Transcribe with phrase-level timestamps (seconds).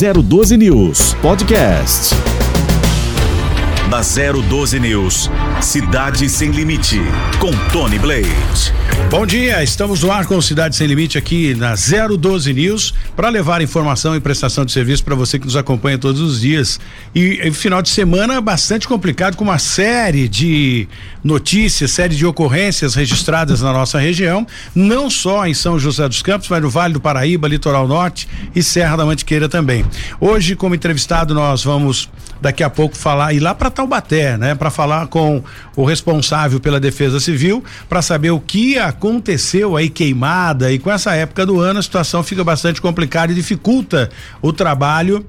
[0.00, 2.29] 012 News Podcast.
[3.90, 5.28] Na 012 News,
[5.60, 7.00] Cidade Sem Limite,
[7.40, 8.72] com Tony Blade.
[9.10, 13.60] Bom dia, estamos no ar com Cidade Sem Limite aqui na 012 News para levar
[13.60, 16.78] informação e prestação de serviço para você que nos acompanha todos os dias.
[17.12, 20.86] E, e, final de semana bastante complicado com uma série de
[21.24, 26.48] notícias, série de ocorrências registradas na nossa região, não só em São José dos Campos,
[26.48, 29.84] mas no Vale do Paraíba, Litoral Norte e Serra da Mantiqueira também.
[30.20, 32.08] Hoje, como entrevistado, nós vamos
[32.40, 35.42] daqui a pouco falar ir lá para Taubaté, né, para falar com
[35.74, 41.14] o responsável pela Defesa Civil para saber o que aconteceu aí queimada e com essa
[41.14, 44.10] época do ano a situação fica bastante complicada e dificulta
[44.42, 45.24] o trabalho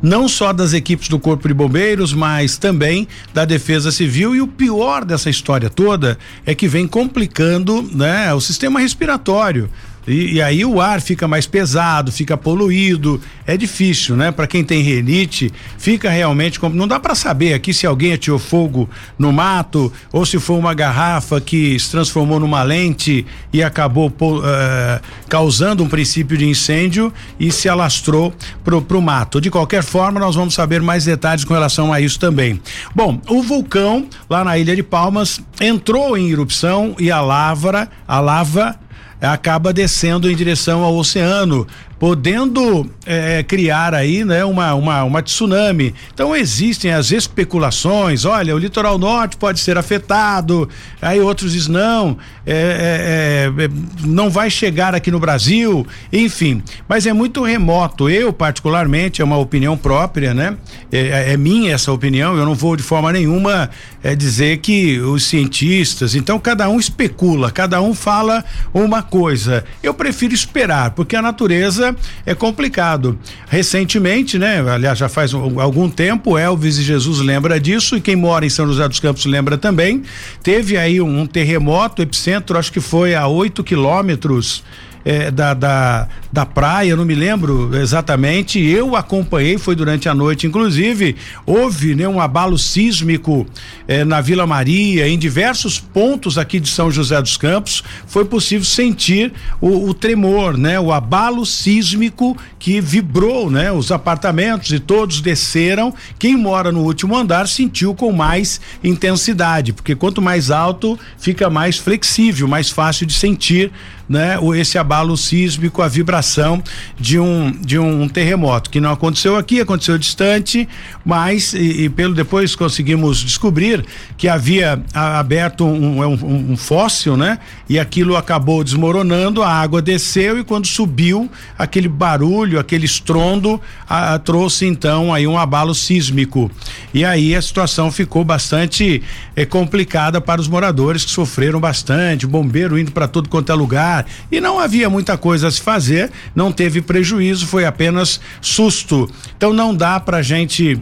[0.00, 4.34] não só das equipes do Corpo de Bombeiros, mas também da Defesa Civil.
[4.34, 6.16] E o pior dessa história toda
[6.46, 9.68] é que vem complicando né, o sistema respiratório.
[10.08, 14.32] E, e, aí o ar fica mais pesado, fica poluído, é difícil, né?
[14.32, 18.88] Para quem tem renite, fica realmente não dá para saber aqui se alguém atirou fogo
[19.18, 25.00] no mato ou se foi uma garrafa que se transformou numa lente e acabou uh,
[25.28, 28.32] causando um princípio de incêndio e se alastrou
[28.64, 29.40] pro, pro mato.
[29.40, 32.60] De qualquer forma, nós vamos saber mais detalhes com relação a isso também.
[32.94, 38.20] Bom, o vulcão lá na Ilha de Palmas entrou em erupção e a lava, a
[38.20, 38.87] lava
[39.20, 41.66] acaba descendo em direção ao oceano
[41.98, 45.94] podendo é, criar aí, né, uma, uma, uma tsunami.
[46.14, 50.68] Então existem as especulações, olha, o litoral norte pode ser afetado,
[51.02, 53.68] aí outros dizem não, é, é, é,
[54.06, 58.08] não vai chegar aqui no Brasil, enfim, mas é muito remoto.
[58.08, 60.56] Eu, particularmente, é uma opinião própria, né?
[60.92, 63.70] É, é, é minha essa opinião, eu não vou de forma nenhuma
[64.16, 69.64] dizer que os cientistas, então cada um especula, cada um fala uma coisa.
[69.82, 71.87] Eu prefiro esperar, porque a natureza
[72.24, 73.18] é complicado.
[73.48, 74.60] Recentemente, né?
[74.68, 78.50] Aliás, já faz um, algum tempo, Elvis e Jesus lembra disso e quem mora em
[78.50, 80.02] São José dos Campos lembra também.
[80.42, 84.62] Teve aí um, um terremoto, epicentro, acho que foi a 8 quilômetros
[85.08, 88.60] é, da, da, da praia, não me lembro exatamente.
[88.60, 93.46] Eu acompanhei, foi durante a noite, inclusive, houve né, um abalo sísmico
[93.86, 98.66] é, na Vila Maria, em diversos pontos aqui de São José dos Campos, foi possível
[98.66, 99.32] sentir
[99.62, 100.78] o, o tremor, né?
[100.78, 103.72] O abalo sísmico que vibrou, né?
[103.72, 105.94] Os apartamentos e todos desceram.
[106.18, 111.78] Quem mora no último andar sentiu com mais intensidade, porque quanto mais alto, fica mais
[111.78, 113.72] flexível, mais fácil de sentir
[114.08, 116.62] né, esse abalo sísmico, a vibração
[116.98, 120.66] de um de um terremoto que não aconteceu aqui, aconteceu distante,
[121.04, 123.84] mas e, e pelo depois conseguimos descobrir
[124.16, 127.38] que havia a, aberto um, um, um, fóssil, né?
[127.68, 134.14] E aquilo acabou desmoronando, a água desceu e quando subiu aquele barulho, aquele estrondo, a,
[134.14, 136.50] a, trouxe então aí um abalo sísmico.
[136.94, 139.02] E aí a situação ficou bastante
[139.36, 143.97] eh, complicada para os moradores que sofreram bastante, bombeiro indo para todo quanto é lugar
[144.30, 149.10] e não havia muita coisa a se fazer, não teve prejuízo, foi apenas susto.
[149.36, 150.80] Então não dá pra gente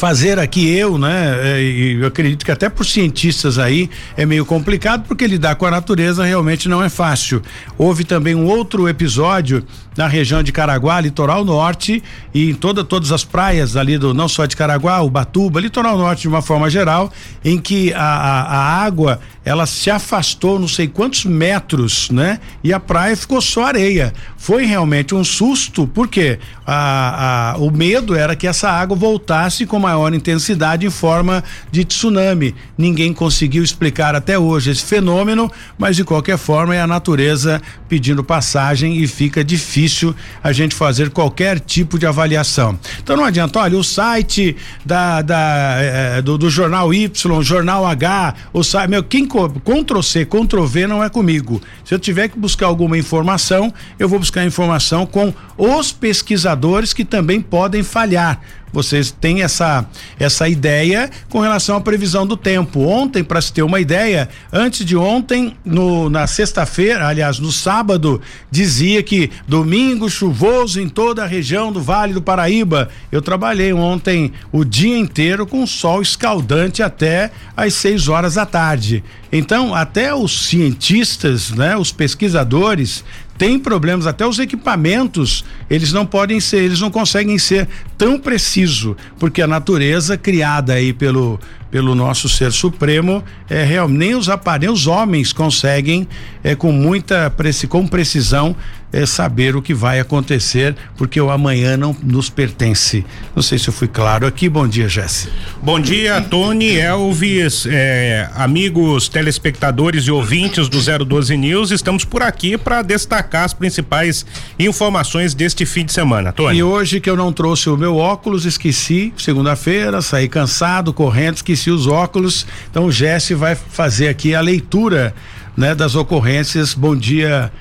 [0.00, 1.38] fazer aqui eu, né?
[1.42, 5.66] É, e eu acredito que até por cientistas aí é meio complicado porque lidar com
[5.66, 7.42] a natureza realmente não é fácil.
[7.76, 9.62] Houve também um outro episódio
[9.98, 12.02] na região de Caraguá, litoral norte
[12.32, 16.22] e em toda todas as praias ali do não só de Caraguá, Ubatuba, litoral norte
[16.22, 17.12] de uma forma geral,
[17.44, 22.40] em que a, a, a água ela se afastou não sei quantos metros, né?
[22.62, 24.12] E a praia ficou só areia.
[24.36, 29.78] Foi realmente um susto porque a, a, o medo era que essa água voltasse com
[29.78, 32.54] maior intensidade em forma de tsunami.
[32.76, 38.22] Ninguém conseguiu explicar até hoje esse fenômeno, mas de qualquer forma é a natureza pedindo
[38.22, 42.78] passagem e fica difícil a gente fazer qualquer tipo de avaliação.
[43.02, 48.34] Então não adianta, olha, o site da, da eh, do, do, jornal Y, jornal H,
[48.52, 51.60] o site, meu, quem Ctrl C, Ctrl V não é comigo.
[51.84, 57.04] Se eu tiver que buscar alguma informação, eu vou buscar informação com os pesquisadores que
[57.04, 58.40] também podem falhar
[58.72, 59.86] vocês têm essa
[60.18, 62.80] essa ideia com relação à previsão do tempo.
[62.80, 68.20] Ontem, para se ter uma ideia, antes de ontem, no, na sexta-feira, aliás, no sábado,
[68.50, 72.88] dizia que domingo chuvoso em toda a região do Vale do Paraíba.
[73.10, 79.02] Eu trabalhei ontem o dia inteiro com sol escaldante até às 6 horas da tarde.
[79.32, 83.04] Então, até os cientistas, né, os pesquisadores
[83.40, 87.66] tem problemas, até os equipamentos, eles não podem ser, eles não conseguem ser
[87.96, 91.40] tão preciso, porque a natureza criada aí pelo
[91.70, 96.06] pelo nosso ser supremo, é real, nem os aparelhos, os homens conseguem
[96.42, 97.32] é com muita
[97.68, 98.56] com precisão
[98.92, 103.04] é, saber o que vai acontecer, porque o amanhã não nos pertence.
[103.34, 104.48] Não sei se eu fui claro aqui.
[104.48, 105.28] Bom dia, Jesse.
[105.62, 111.70] Bom dia, Tony, Elvis, é, amigos telespectadores e ouvintes do 012 News.
[111.70, 114.26] Estamos por aqui para destacar as principais
[114.58, 116.58] informações deste fim de semana, Tony.
[116.58, 121.70] E hoje que eu não trouxe o meu óculos, esqueci, segunda-feira, saí cansado, correndo, esqueci
[121.70, 122.46] os óculos.
[122.70, 125.14] Então o Jesse vai fazer aqui a leitura,
[125.56, 126.74] né, das ocorrências.
[126.74, 127.52] Bom dia.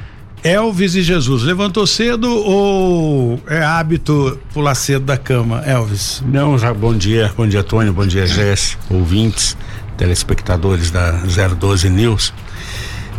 [0.44, 6.24] Elvis e Jesus, levantou cedo ou é hábito pular cedo da cama, Elvis?
[6.26, 9.58] Não, já bom dia, bom dia Tony, bom dia Jess, ouvintes,
[9.98, 12.34] telespectadores da 012 News.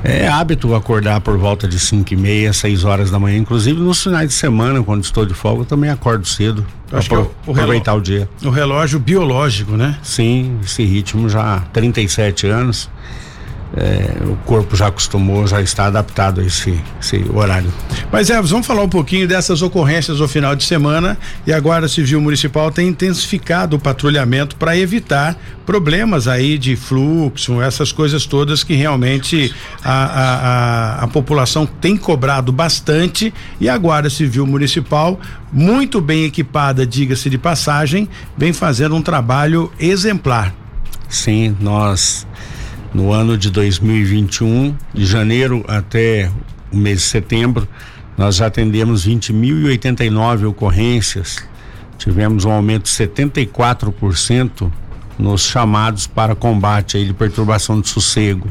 [0.02, 4.02] É hábito acordar por volta de 5 e meia, 6 horas da manhã, inclusive nos
[4.02, 7.00] finais de semana, quando estou de folga, eu também acordo cedo para
[7.46, 8.26] aproveitar o dia.
[8.42, 9.98] O relógio biológico, né?
[10.02, 12.88] Sim, esse ritmo já há 37 anos
[13.76, 17.72] é, o corpo já acostumou, já está adaptado a esse, esse horário.
[18.10, 21.88] Mas é, vamos falar um pouquinho dessas ocorrências no final de semana e a Guarda
[21.88, 28.64] Civil Municipal tem intensificado o patrulhamento para evitar problemas aí de fluxo, essas coisas todas
[28.64, 35.20] que realmente a, a, a, a população tem cobrado bastante e a Guarda Civil Municipal,
[35.52, 40.52] muito bem equipada, diga-se de passagem, vem fazendo um trabalho exemplar.
[41.08, 42.26] Sim, nós
[42.92, 46.30] no ano de 2021, de janeiro até
[46.72, 47.68] o mês de setembro,
[48.18, 51.38] nós atendemos 20.089 ocorrências.
[51.96, 54.70] Tivemos um aumento de 74%
[55.18, 58.48] nos chamados para combate aí de perturbação de sossego.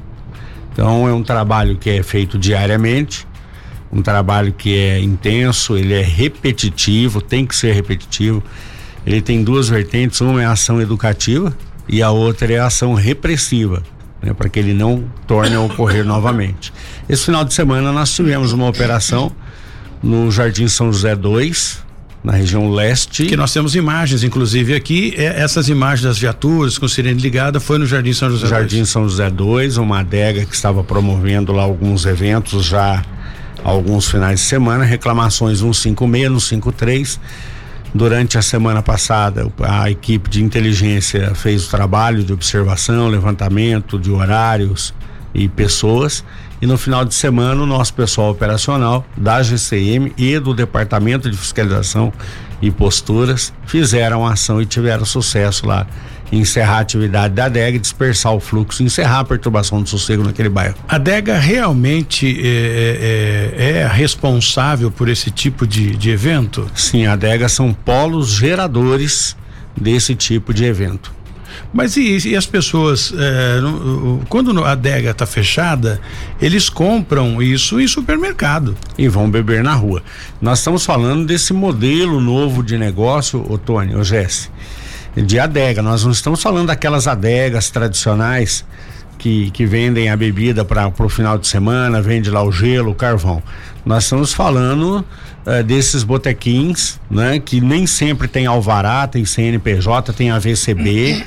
[0.72, 3.28] Então é um trabalho que é feito diariamente,
[3.92, 8.42] um trabalho que é intenso, ele é repetitivo, tem que ser repetitivo.
[9.06, 11.56] Ele tem duas vertentes, uma é a ação educativa
[11.88, 13.82] e a outra é a ação repressiva
[14.21, 16.74] né, para que ele não torne a ocorrer novamente.
[17.07, 19.31] Esse final de semana nós tivemos uma operação
[20.01, 21.83] no Jardim São José 2,
[22.24, 23.25] na região leste.
[23.25, 27.77] Que nós temos imagens, inclusive aqui, é, essas imagens das viaturas com sirene ligada foi
[27.77, 28.89] no Jardim São José Jardim 2.
[28.89, 33.04] São José 2, uma adega que estava promovendo lá alguns eventos já
[33.63, 37.19] alguns finais de semana, reclamações 156, 153
[37.94, 44.12] Durante a semana passada, a equipe de inteligência fez o trabalho de observação, levantamento de
[44.12, 44.94] horários
[45.34, 46.24] e pessoas.
[46.62, 51.38] E no final de semana, o nosso pessoal operacional da GCM e do Departamento de
[51.38, 52.14] Fiscalização
[52.62, 55.88] e Posturas fizeram ação e tiveram sucesso lá
[56.31, 60.76] encerrar a atividade da adega, dispersar o fluxo, encerrar a perturbação do sossego naquele bairro.
[60.88, 66.70] A adega realmente é, é, é responsável por esse tipo de, de evento?
[66.76, 69.36] Sim, a adega são polos geradores
[69.76, 71.20] desse tipo de evento.
[71.74, 73.14] Mas e, e as pessoas,
[74.28, 76.00] quando a adega está fechada,
[76.42, 78.76] eles compram isso em supermercado.
[78.98, 80.02] E vão beber na rua.
[80.42, 84.50] Nós estamos falando desse modelo novo de negócio, ô Jesse
[85.16, 85.82] de adega.
[85.82, 88.66] Nós não estamos falando daquelas adegas tradicionais
[89.18, 92.96] que, que vendem a bebida para o final de semana, vende lá o gelo, o
[92.96, 93.44] carvão.
[93.86, 95.06] Nós estamos falando
[95.46, 97.40] uh, desses botequins, né?
[97.40, 101.24] Que nem sempre tem alvará, tem CNPJ, tem AVCB.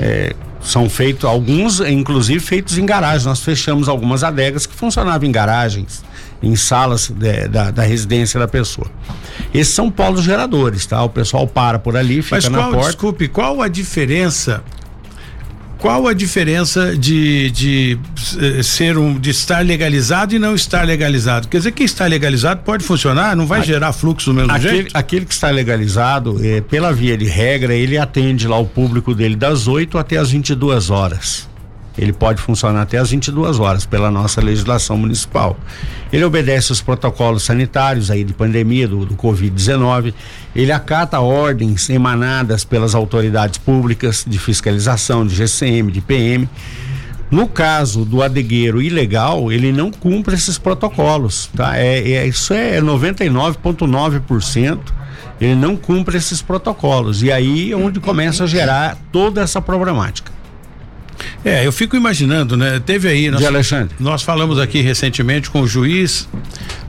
[0.00, 3.26] é, são feitos, alguns, inclusive, feitos em garagem.
[3.26, 6.04] Nós fechamos algumas adegas que funcionavam em garagens,
[6.42, 8.90] em salas de, da, da residência da pessoa.
[9.54, 11.02] Esses são polos geradores, tá?
[11.02, 12.86] O pessoal para por ali, fica Mas qual, na porta.
[12.86, 14.62] Desculpe, qual a diferença?
[15.78, 17.98] Qual a diferença de, de
[18.40, 21.48] eh, ser um de estar legalizado e não estar legalizado?
[21.48, 24.70] Quer dizer, quem está legalizado pode funcionar, não vai a, gerar fluxo do mesmo aquele,
[24.70, 24.96] jeito?
[24.96, 29.34] Aquele que está legalizado, eh, pela via de regra, ele atende lá o público dele
[29.34, 31.51] das 8 até as 22 horas
[31.96, 35.58] ele pode funcionar até às 22 horas pela nossa legislação municipal.
[36.12, 40.14] Ele obedece os protocolos sanitários aí de pandemia do, do Covid-19.
[40.54, 46.48] Ele acata ordens emanadas pelas autoridades públicas de fiscalização, de GCM, de PM.
[47.30, 51.78] No caso do adegueiro ilegal, ele não cumpre esses protocolos, tá?
[51.78, 54.78] É, é isso é 99,9%.
[55.40, 60.31] Ele não cumpre esses protocolos e aí é onde começa a gerar toda essa problemática.
[61.44, 62.80] É, eu fico imaginando, né?
[62.84, 63.30] Teve aí.
[63.30, 63.94] Nós, de Alexandre.
[63.98, 66.28] Nós falamos aqui recentemente com o juiz,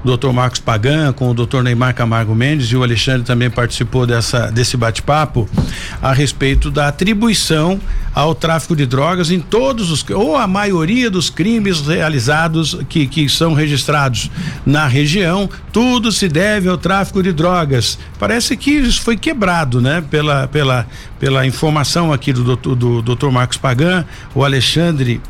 [0.03, 4.51] doutor Marcos Pagan, com o doutor Neymar Camargo Mendes e o Alexandre também participou dessa,
[4.51, 5.47] desse bate-papo
[6.01, 7.79] a respeito da atribuição
[8.13, 13.27] ao tráfico de drogas em todos os, ou a maioria dos crimes realizados que, que
[13.27, 14.29] são registrados
[14.65, 17.97] na região, tudo se deve ao tráfico de drogas.
[18.19, 20.03] Parece que isso foi quebrado, né?
[20.11, 20.85] Pela, pela,
[21.19, 24.05] pela informação aqui do doutor, do Marcos Pagan,
[24.35, 25.21] o Alexandre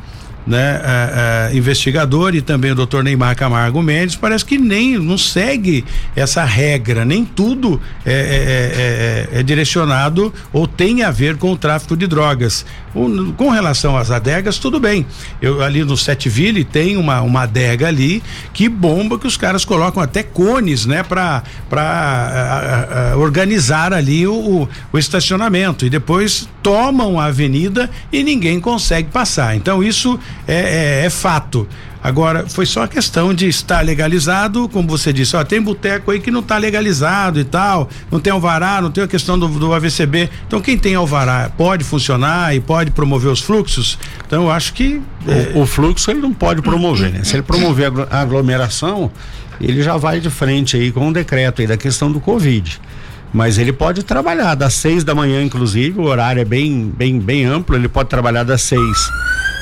[0.46, 5.18] né, é, é, investigador e também o doutor Neymar Camargo Mendes, parece que nem não
[5.18, 5.86] segue
[6.16, 11.58] essa regra, nem tudo é, é, é, é direcionado ou tem a ver com o
[11.58, 12.66] tráfico de drogas.
[13.38, 15.06] Com relação às adegas, tudo bem.
[15.42, 18.22] Eu ali no Setville tem uma, uma adega ali
[18.54, 21.44] que bomba que os caras colocam até cones, né, para
[23.18, 29.56] organizar ali o, o, o estacionamento e depois tomam a avenida e ninguém consegue passar.
[29.56, 31.68] Então isso é, é, é fato.
[32.04, 36.20] Agora, foi só a questão de estar legalizado, como você disse, ó, tem boteco aí
[36.20, 39.74] que não está legalizado e tal, não tem alvará, não tem a questão do, do
[39.74, 40.30] AVCB.
[40.46, 43.98] Então, quem tem alvará pode funcionar e pode promover os fluxos.
[44.28, 45.02] Então, eu acho que.
[45.26, 45.58] É...
[45.58, 47.24] O, o, fluxo ele não pode promover, né?
[47.24, 49.10] Se ele promover a aglomeração,
[49.62, 52.82] ele já vai de frente aí com o um decreto aí da questão do Covid
[53.34, 57.46] mas ele pode trabalhar das seis da manhã, inclusive, o horário é bem, bem, bem
[57.46, 59.10] amplo, ele pode trabalhar das seis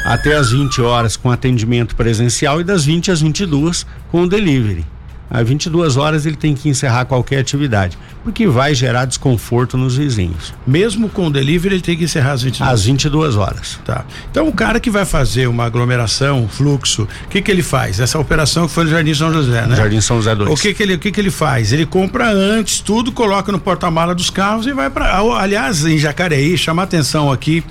[0.05, 4.86] até as 20 horas com atendimento presencial e das 20 às 22 com delivery
[5.31, 10.53] às 22 horas ele tem que encerrar qualquer atividade, porque vai gerar desconforto nos vizinhos.
[10.67, 13.79] Mesmo com o delivery, ele tem que encerrar às 22 Às 22 horas.
[13.85, 14.03] Tá.
[14.29, 18.01] Então o cara que vai fazer uma aglomeração, um fluxo, o que que ele faz?
[18.01, 19.75] Essa operação que foi no Jardim São José, né?
[19.77, 20.50] Jardim São José 2.
[20.50, 21.71] O que que ele, o que que ele faz?
[21.71, 26.57] Ele compra antes tudo, coloca no porta-mala dos carros e vai para, aliás, em Jacareí,
[26.57, 27.63] chama a atenção aqui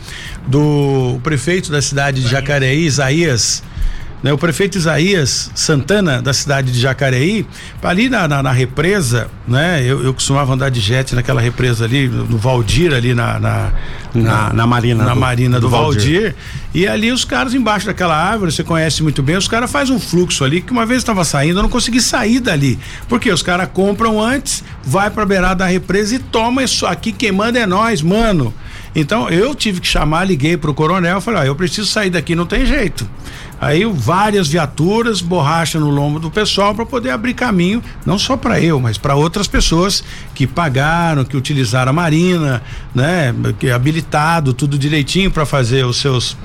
[0.46, 3.62] do prefeito da cidade de Jacareí, Isaías
[4.22, 4.32] né?
[4.32, 7.46] O prefeito Isaías Santana, da cidade de Jacareí,
[7.82, 9.82] ali na, na, na represa, né?
[9.84, 13.38] Eu, eu, costumava andar de jet naquela represa ali, no Valdir, ali na.
[13.38, 13.72] Na,
[14.12, 15.04] na, na Marina.
[15.04, 16.34] Na do, Marina do, do Valdir.
[16.74, 20.00] E ali os caras embaixo daquela árvore, você conhece muito bem, os caras fazem um
[20.00, 22.78] fluxo ali, que uma vez estava saindo, eu não consegui sair dali.
[23.08, 27.32] Porque os caras compram antes, vai pra beirada da represa e toma isso aqui, quem
[27.32, 28.52] manda é nós, mano.
[28.94, 32.46] Então eu tive que chamar, liguei pro coronel, falei, ó, eu preciso sair daqui, não
[32.46, 33.08] tem jeito.
[33.60, 38.58] Aí várias viaturas, borracha no lombo do pessoal para poder abrir caminho, não só para
[38.60, 40.02] eu, mas para outras pessoas
[40.34, 42.62] que pagaram, que utilizaram a marina,
[42.94, 46.36] né, que é habilitado tudo direitinho para fazer os seus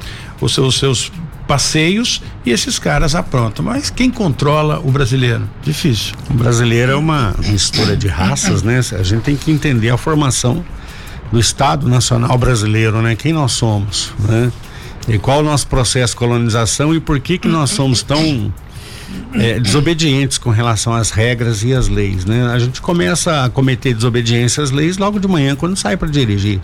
[0.41, 1.11] os seus, seus
[1.47, 3.63] passeios e esses caras aprontam.
[3.63, 5.47] Mas quem controla o brasileiro?
[5.63, 6.15] Difícil.
[6.29, 8.79] O brasileiro é uma mistura de raças, né?
[8.99, 10.65] A gente tem que entender a formação
[11.31, 13.15] do Estado Nacional Brasileiro, né?
[13.15, 14.51] Quem nós somos, né?
[15.07, 18.51] E qual o nosso processo de colonização e por que que nós somos tão
[19.33, 22.47] é, desobedientes com relação às regras e às leis, né?
[22.47, 26.59] A gente começa a cometer desobediência às leis logo de manhã quando sai para dirigir.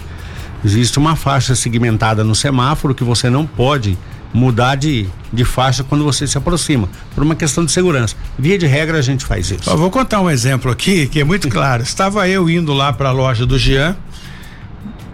[0.63, 3.97] Existe uma faixa segmentada no semáforo que você não pode
[4.33, 8.15] mudar de, de faixa quando você se aproxima, por uma questão de segurança.
[8.39, 9.69] Via de regra a gente faz isso.
[9.69, 11.83] Eu vou contar um exemplo aqui que é muito claro.
[11.83, 13.95] Estava eu indo lá para a loja do Jean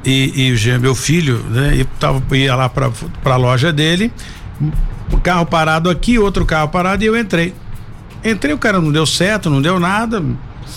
[0.08, 2.90] e, e meu filho, né, e tava, ia lá para
[3.26, 4.12] a loja dele,
[5.12, 7.54] o carro parado aqui, outro carro parado e eu entrei.
[8.24, 10.24] Entrei, o cara não deu certo, não deu nada,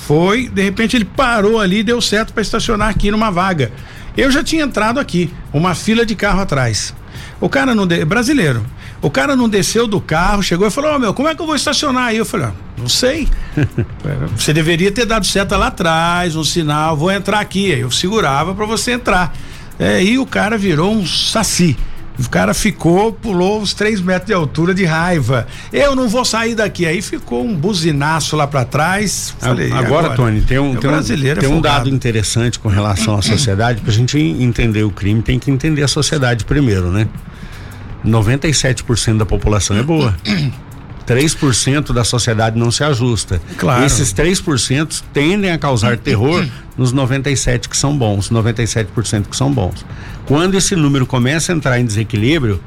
[0.06, 3.70] foi, de repente ele parou ali, deu certo para estacionar aqui numa vaga.
[4.16, 6.92] Eu já tinha entrado aqui, uma fila de carro atrás.
[7.40, 8.04] O cara não de...
[8.04, 8.66] brasileiro.
[9.02, 11.40] O cara não desceu do carro, chegou e falou: Ô oh, meu, como é que
[11.40, 12.19] eu vou estacionar aí?
[12.19, 13.28] Eu falei: ah, Não sei.
[14.37, 17.73] você deveria ter dado seta lá atrás, um sinal, vou entrar aqui.
[17.73, 19.35] Aí eu segurava para você entrar.
[19.78, 21.76] É, e o cara virou um saci.
[22.19, 25.47] O cara ficou, pulou uns três metros de altura de raiva.
[25.73, 26.85] Eu não vou sair daqui.
[26.85, 29.35] Aí ficou um buzinaço lá para trás.
[29.38, 31.02] Falei, agora, agora, Tony, tem um, tem, um,
[31.40, 33.80] tem um dado interessante com relação à sociedade.
[33.80, 37.09] Para a gente entender o crime, tem que entender a sociedade primeiro, né?
[38.04, 40.14] 97% da população é boa.
[41.07, 43.40] 3% da sociedade não se ajusta.
[43.57, 43.85] Claro.
[43.85, 49.85] Esses 3% tendem a causar terror nos 97 que são bons, 97% que são bons.
[50.25, 52.61] Quando esse número começa a entrar em desequilíbrio,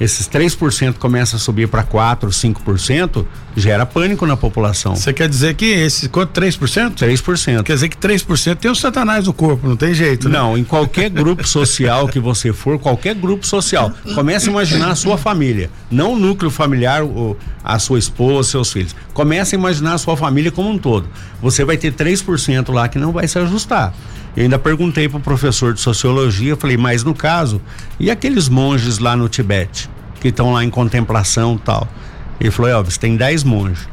[0.00, 3.24] esses 3% começa a subir para 4, 5%,
[3.56, 4.94] gera pânico na população.
[4.94, 6.94] Você quer dizer que esse quanto 3%?
[6.94, 7.62] 3%.
[7.62, 10.38] Quer dizer que 3% tem o satanás no corpo, não tem jeito, né?
[10.38, 14.94] Não, em qualquer grupo social que você for, qualquer grupo social, comece a imaginar a
[14.94, 18.94] sua família, não o núcleo familiar, o, a sua esposa, seus filhos.
[19.12, 21.08] Comece a imaginar a sua família como um todo.
[21.42, 23.92] Você vai ter 3% lá que não vai se ajustar.
[24.36, 27.60] Eu ainda perguntei para o professor de sociologia, falei, mas no caso,
[27.98, 31.88] e aqueles monges lá no Tibete, que estão lá em contemplação tal?
[32.40, 33.88] Ele falou, Elvis, tem dez monges,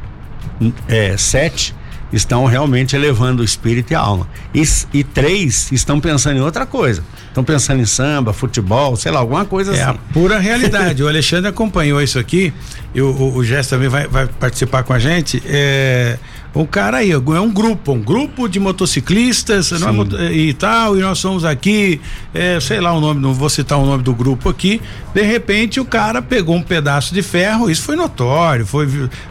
[0.87, 1.73] é, sete
[2.13, 4.27] estão realmente elevando o espírito e a alma.
[4.53, 4.63] E,
[4.93, 7.03] e três estão pensando em outra coisa.
[7.27, 9.83] Estão pensando em samba, futebol, sei lá, alguma coisa é assim.
[9.83, 11.03] É a pura realidade.
[11.03, 12.53] o Alexandre acompanhou isso aqui,
[12.93, 15.41] e o, o, o também vai, vai participar com a gente.
[15.45, 16.17] É,
[16.55, 21.19] O cara aí, é um grupo, um grupo de motociclistas é e tal, e nós
[21.19, 21.99] somos aqui,
[22.33, 24.81] é, sei lá o nome, não vou citar o nome do grupo aqui.
[25.13, 28.87] De repente o cara pegou um pedaço de ferro, isso foi notório, foi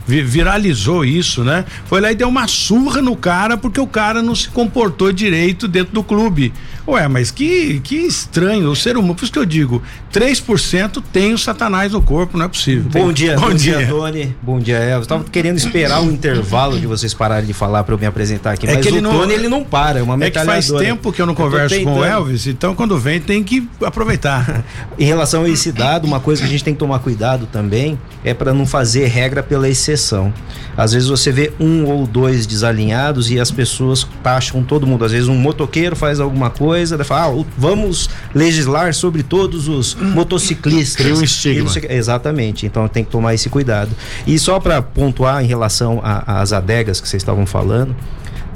[0.07, 1.65] viralizou isso, né?
[1.87, 5.67] Foi lá e deu uma surra no cara porque o cara não se comportou direito
[5.67, 6.53] dentro do clube.
[6.87, 11.33] Ué, mas que, que estranho, o ser humano, por isso que eu digo, 3% tem
[11.33, 12.85] o satanás no corpo, não é possível.
[12.91, 13.15] Bom tem.
[13.15, 13.79] dia, bom, bom dia.
[13.79, 14.37] dia, Tony.
[14.43, 15.07] Bom dia, Elvis.
[15.07, 18.67] Tava querendo esperar o intervalo de vocês pararem de falar para eu me apresentar aqui,
[18.67, 20.71] é mas que ele o não, Tony ele não para, é uma É que faz
[20.71, 24.65] tempo que eu não converso com o Elvis, então quando vem tem que aproveitar.
[24.99, 27.99] em relação a esse dado, uma coisa que a gente tem que tomar cuidado também
[28.25, 30.33] é para não fazer regra pela exceção.
[30.77, 35.05] Às vezes você vê um ou dois desalinhados e as pessoas taxam todo mundo.
[35.05, 40.97] Às vezes um motoqueiro faz alguma coisa, fala, ah, vamos legislar sobre todos os motociclistas.
[40.97, 41.71] Cria um estigma.
[41.89, 42.67] Exatamente.
[42.67, 43.91] Então tem que tomar esse cuidado.
[44.27, 47.95] E só para pontuar em relação às adegas que vocês estavam falando,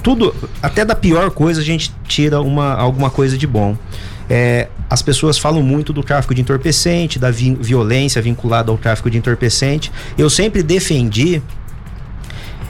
[0.02, 3.76] tudo, até da pior coisa a gente tira uma, alguma coisa de bom.
[4.30, 9.10] É, as pessoas falam muito do tráfico de entorpecente, da vi violência vinculada ao tráfico
[9.10, 9.90] de entorpecente.
[10.16, 11.42] Eu sempre defendi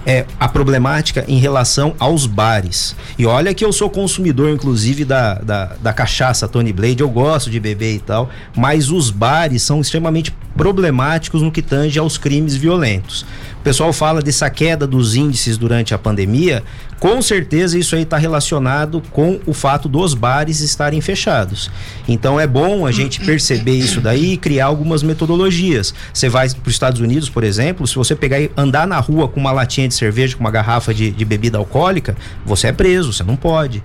[0.06, 2.96] é, a problemática em relação aos bares.
[3.18, 7.50] E olha que eu sou consumidor, inclusive, da, da, da cachaça Tony Blade, eu gosto
[7.50, 12.56] de beber e tal, mas os bares são extremamente problemáticos no que tange aos crimes
[12.56, 13.24] violentos.
[13.60, 16.64] O pessoal fala dessa queda dos índices durante a pandemia,
[16.98, 21.70] com certeza isso aí está relacionado com o fato dos bares estarem fechados.
[22.08, 25.94] Então é bom a gente perceber isso daí e criar algumas metodologias.
[26.12, 29.28] Você vai para os Estados Unidos, por exemplo, se você pegar e andar na rua
[29.28, 33.12] com uma latinha de cerveja, com uma garrafa de, de bebida alcoólica, você é preso,
[33.12, 33.82] você não pode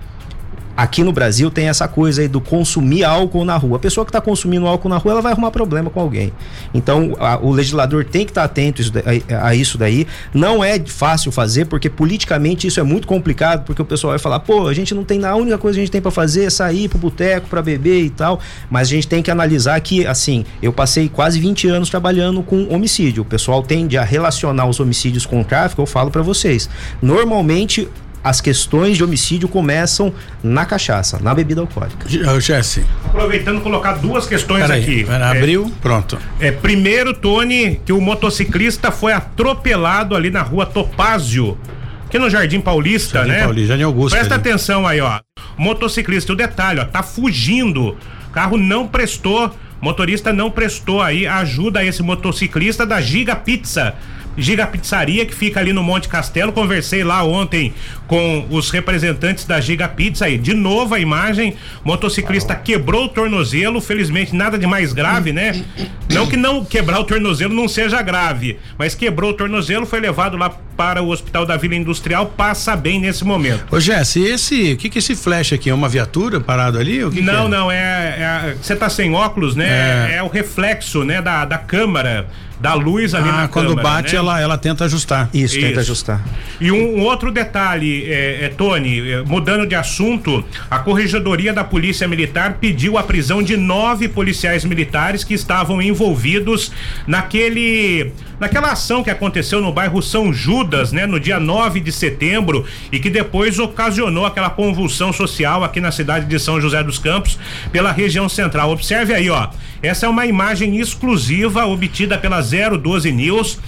[0.76, 3.76] aqui no Brasil tem essa coisa aí do consumir álcool na rua.
[3.76, 6.32] A pessoa que está consumindo álcool na rua, ela vai arrumar problema com alguém.
[6.72, 8.82] Então, a, o legislador tem que estar tá atento
[9.30, 10.06] a, a, isso daí.
[10.32, 14.40] Não é fácil fazer, porque politicamente isso é muito complicado, porque o pessoal vai falar,
[14.40, 16.50] pô, a gente não tem a única coisa que a gente tem para fazer é
[16.50, 18.40] sair pro boteco para beber e tal.
[18.70, 22.66] Mas a gente tem que analisar que, assim, eu passei quase 20 anos trabalhando com
[22.74, 23.22] homicídio.
[23.22, 26.68] O pessoal tende a relacionar os homicídios com o tráfico, eu falo para vocês.
[27.00, 27.88] Normalmente,
[28.24, 30.10] as questões de homicídio começam
[30.42, 32.08] na cachaça, na bebida alcoólica.
[32.40, 32.82] Jesse.
[33.04, 35.06] Aproveitando colocar duas questões Pera aqui.
[35.06, 36.18] Aí, abriu, é, pronto.
[36.40, 41.58] É, primeiro, Tony, que o motociclista foi atropelado ali na rua Topázio,
[42.06, 43.42] aqui no Jardim Paulista, Jardim né?
[43.42, 44.16] Paulista, Jardim Augusto.
[44.16, 44.40] Presta ali.
[44.40, 45.20] atenção aí, ó.
[45.58, 47.94] Motociclista, o detalhe, ó, tá fugindo.
[48.32, 53.94] Carro não prestou, motorista não prestou aí ajuda a esse motociclista da Giga Pizza
[54.36, 56.52] Giga Pizzaria, que fica ali no Monte Castelo.
[56.52, 57.72] Conversei lá ontem
[58.06, 60.36] com os representantes da Giga Pizza aí.
[60.36, 65.64] De novo a imagem, motociclista quebrou o tornozelo, felizmente nada de mais grave, né?
[66.10, 70.36] Não que não quebrar o tornozelo não seja grave, mas quebrou o tornozelo, foi levado
[70.36, 73.64] lá para o Hospital da Vila Industrial, passa bem nesse momento.
[73.70, 77.04] Ô Jesse, esse, o que que esse flash aqui é uma viatura parado ali?
[77.04, 77.58] O que não, que é?
[77.58, 80.10] não, é, você é, tá sem óculos, né?
[80.10, 80.16] É.
[80.16, 82.26] é, o reflexo, né, da, da câmara
[82.60, 84.18] da luz ali ah, na quando câmera, bate né?
[84.18, 85.28] ela ela tenta ajustar.
[85.34, 85.66] Isso, Isso.
[85.66, 86.24] tenta ajustar.
[86.60, 91.62] E um, um outro detalhe, é, é, Tony, é, mudando de assunto, a corregedoria da
[91.62, 96.72] Polícia Militar pediu a prisão de nove policiais militares que estavam envolvidos
[97.06, 102.66] naquele naquela ação que aconteceu no bairro São Judas, né, no dia 9 de setembro
[102.90, 107.38] e que depois ocasionou aquela convulsão social aqui na cidade de São José dos Campos,
[107.70, 108.70] pela região central.
[108.70, 109.48] Observe aí, ó.
[109.82, 113.58] Essa é uma imagem exclusiva obtida pela 012 News.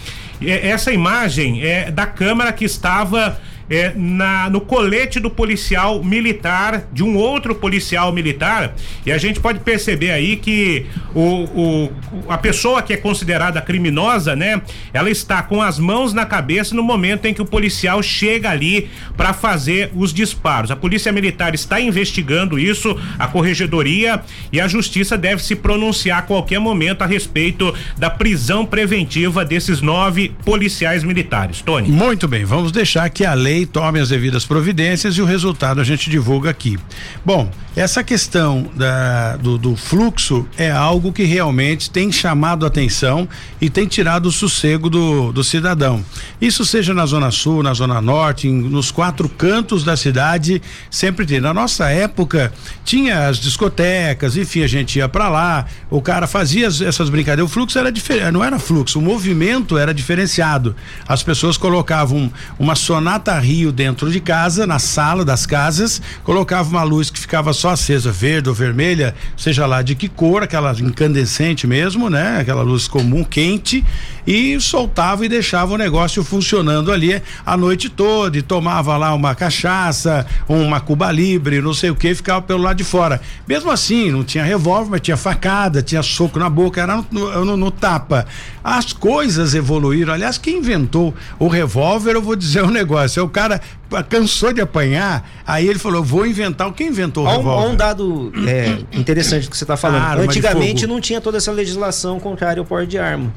[0.40, 7.02] Essa imagem é da câmera que estava é, na, no colete do policial militar, de
[7.02, 8.74] um outro policial militar,
[9.04, 11.92] e a gente pode perceber aí que o, o,
[12.28, 14.60] a pessoa que é considerada criminosa, né,
[14.92, 18.88] ela está com as mãos na cabeça no momento em que o policial chega ali
[19.16, 20.70] para fazer os disparos.
[20.70, 24.20] A polícia militar está investigando isso, a corregedoria
[24.52, 29.80] e a justiça deve se pronunciar a qualquer momento a respeito da prisão preventiva desses
[29.80, 31.62] nove policiais militares.
[31.62, 31.88] Tony.
[31.88, 35.80] Muito bem, vamos deixar que a lei lei tome as devidas providências e o resultado
[35.80, 36.78] a gente divulga aqui.
[37.24, 43.28] Bom, essa questão da, do, do fluxo é algo que realmente tem chamado a atenção
[43.60, 46.04] e tem tirado o sossego do, do cidadão.
[46.40, 51.26] Isso seja na Zona Sul, na Zona Norte, em, nos quatro cantos da cidade, sempre
[51.26, 51.40] tem.
[51.40, 52.52] Na nossa época,
[52.84, 57.50] tinha as discotecas, enfim, a gente ia para lá, o cara fazia essas brincadeiras.
[57.50, 60.74] O fluxo era diferente, não era fluxo, o movimento era diferenciado.
[61.06, 66.82] As pessoas colocavam uma sonata rio dentro de casa, na sala das casas, colocava uma
[66.82, 71.66] luz que ficava só acesa, verde ou vermelha, seja lá de que cor, aquela incandescente
[71.66, 72.38] mesmo, né?
[72.40, 73.84] Aquela luz comum, quente,
[74.26, 79.34] e soltava e deixava o negócio funcionando ali a noite toda e tomava lá uma
[79.34, 83.20] cachaça, uma cuba libre, não sei o que, ficava pelo lado de fora.
[83.46, 87.56] Mesmo assim, não tinha revólver, mas tinha facada, tinha soco na boca, era no, no,
[87.56, 88.26] no, tapa.
[88.64, 90.12] As coisas evoluíram.
[90.12, 93.60] Aliás, quem inventou o revólver, eu vou dizer um negócio, é o cara
[94.08, 96.70] cansou de apanhar, aí ele falou: vou inventar.
[96.72, 97.68] Quem inventou o Há um, há revólver?
[97.68, 100.20] um dado é, interessante que você está falando.
[100.20, 103.32] Antigamente não tinha toda essa legislação contrária ao porte de arma.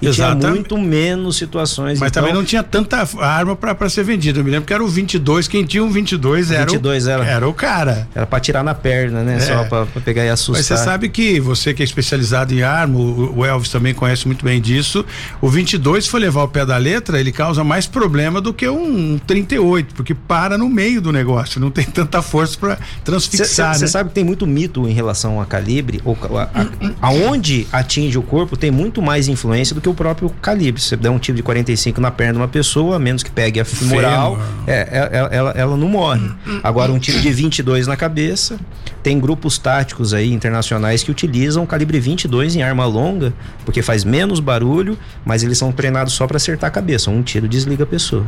[0.00, 0.40] E Exatamente.
[0.40, 1.98] tinha muito menos situações.
[1.98, 4.38] Mas então, também não tinha tanta arma pra ser vendida.
[4.40, 5.48] Eu me lembro que era o 22.
[5.48, 7.24] Quem tinha um 22 era, 22 o, era.
[7.24, 8.08] era o cara.
[8.14, 9.36] Era pra tirar na perna, né?
[9.36, 9.40] É.
[9.40, 10.56] Só pra pegar e assustar.
[10.58, 14.26] Mas você sabe que você que é especializado em arma, o, o Elvis também conhece
[14.26, 15.04] muito bem disso.
[15.40, 18.68] O 22, se for levar o pé da letra, ele causa mais problema do que
[18.68, 23.82] um 38, porque para no meio do negócio, não tem tanta força pra transfixar, Você
[23.84, 23.86] né?
[23.88, 26.68] sabe que tem muito mito em relação a calibre, ou a, a-
[27.00, 30.80] aonde atinge o corpo tem muito mais influência do que o próprio calibre.
[30.80, 33.30] Se você der um tiro de 45 na perna de uma pessoa, a menos que
[33.30, 34.48] pegue a femoral, Fêmur.
[34.66, 36.30] é, é- ela, ela, ela não morre.
[36.62, 38.58] Agora, um tiro de 22 na cabeça,
[39.02, 43.32] tem grupos táticos aí internacionais que utilizam o calibre 22 em arma longa,
[43.64, 47.10] porque faz menos barulho, mas eles são treinados só para acertar a cabeça.
[47.10, 48.24] Um tiro desliga a pessoa.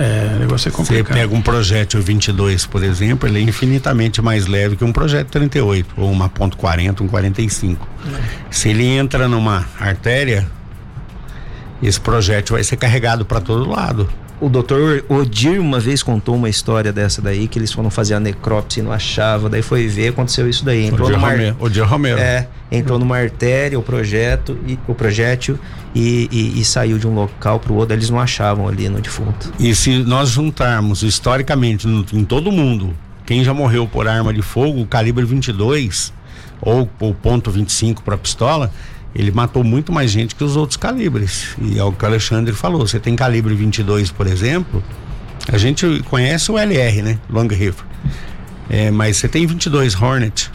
[0.00, 1.16] É, o negócio é Você complicado.
[1.16, 5.92] pega um projétil 22, por exemplo, ele é infinitamente mais leve que um projétil 38,
[5.96, 7.84] ou uma ponto .40, um 45.
[8.48, 10.46] Se ele entra numa artéria,
[11.82, 14.08] esse projétil vai ser carregado para todo lado.
[14.40, 18.20] O doutor Odir uma vez contou uma história dessa daí, que eles foram fazer a
[18.20, 20.86] necrópsia e não achava, daí foi ver, aconteceu isso daí.
[20.86, 21.56] Entrou O Dia numa, Romero.
[21.58, 22.18] O Dia Romero.
[22.20, 25.58] é, entrou numa artéria, o projeto, e, o projétil,
[25.92, 29.52] e, e- e saiu de um local pro outro, eles não achavam ali no defunto.
[29.58, 32.94] E se nós juntarmos historicamente no- em todo mundo,
[33.26, 36.12] quem já morreu por arma de fogo, o calibre 22
[36.60, 38.70] ou o ponto 25 para pistola,
[39.18, 41.56] ele matou muito mais gente que os outros calibres.
[41.60, 44.82] E é o que o Alexandre falou, você tem calibre 22, por exemplo,
[45.50, 47.18] a gente conhece o LR, né?
[47.28, 47.84] Long Rifle.
[48.70, 50.50] É, mas você tem 22 Hornet,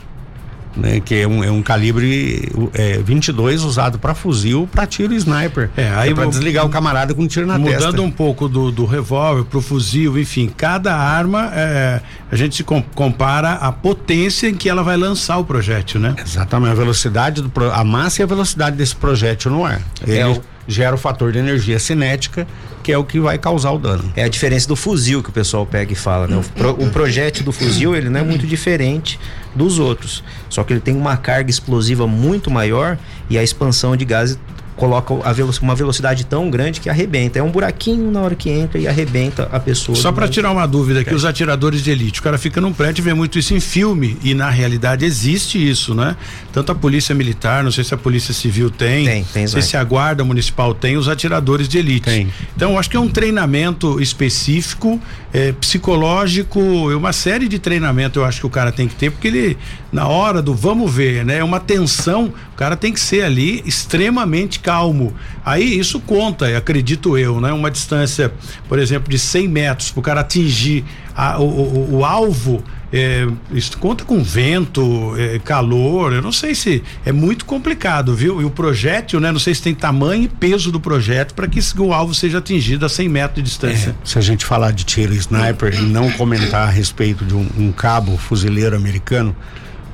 [0.75, 0.99] né?
[0.99, 5.69] Que é um, é um calibre é, 22 usado para fuzil, para tiro e sniper.
[5.77, 8.01] É, aí para vou- desligar o camarada com um tiro na Mudando testa.
[8.01, 12.81] um pouco do, do revólver pro fuzil, enfim, cada arma é, a gente se com-
[12.81, 16.15] compara a potência em que ela vai lançar o projétil, né?
[16.17, 19.81] Exatamente, a velocidade do a massa e a velocidade desse projétil no ar.
[20.05, 22.47] Ele É o- gera o fator de energia cinética,
[22.81, 24.11] que é o que vai causar o dano.
[24.15, 26.37] É a diferença do fuzil que o pessoal pega e fala, né?
[26.37, 29.19] O, pro- o projétil do fuzil, ele não é muito diferente
[29.55, 30.23] dos outros.
[30.49, 32.97] Só que ele tem uma carga explosiva muito maior
[33.29, 34.37] e a expansão de gases
[34.75, 35.13] coloca
[35.61, 37.39] uma velocidade tão grande que arrebenta.
[37.39, 39.95] É um buraquinho na hora que entra e arrebenta a pessoa.
[39.95, 42.73] Só para uma- tirar uma dúvida aqui, os atiradores de elite, o cara fica num
[42.73, 46.15] prédio e vê muito isso em filme e na realidade existe isso, né?
[46.51, 49.61] Tanto a polícia militar, não sei se a polícia civil tem, Tem, tem, não sei
[49.61, 49.69] vai.
[49.69, 52.05] se a guarda municipal tem, os atiradores de elite.
[52.05, 52.27] Tem.
[52.55, 54.99] Então, eu acho que é um treinamento específico,
[55.33, 56.59] é, psicológico,
[56.91, 59.57] e uma série de treinamento eu acho que o cara tem que ter, porque ele,
[59.91, 61.37] na hora do vamos ver, né?
[61.37, 65.13] É uma tensão, o cara tem que ser ali extremamente calmo.
[65.45, 67.51] Aí isso conta, acredito eu, né?
[67.53, 68.33] Uma distância,
[68.67, 70.83] por exemplo, de 100 metros, para o cara atingir
[71.15, 72.63] a- o, o- o alvo.
[72.95, 78.39] é, isso conta com vento, é, calor, eu não sei se é muito complicado, viu?
[78.39, 79.31] E o projétil, né?
[79.31, 82.85] Não sei se tem tamanho e peso do projétil para que o alvo seja atingido
[82.85, 83.95] a 100 metros de distância.
[84.03, 87.71] Se a gente falar de tiro sniper e não comentar a respeito de um, um
[87.71, 89.35] cabo fuzileiro americano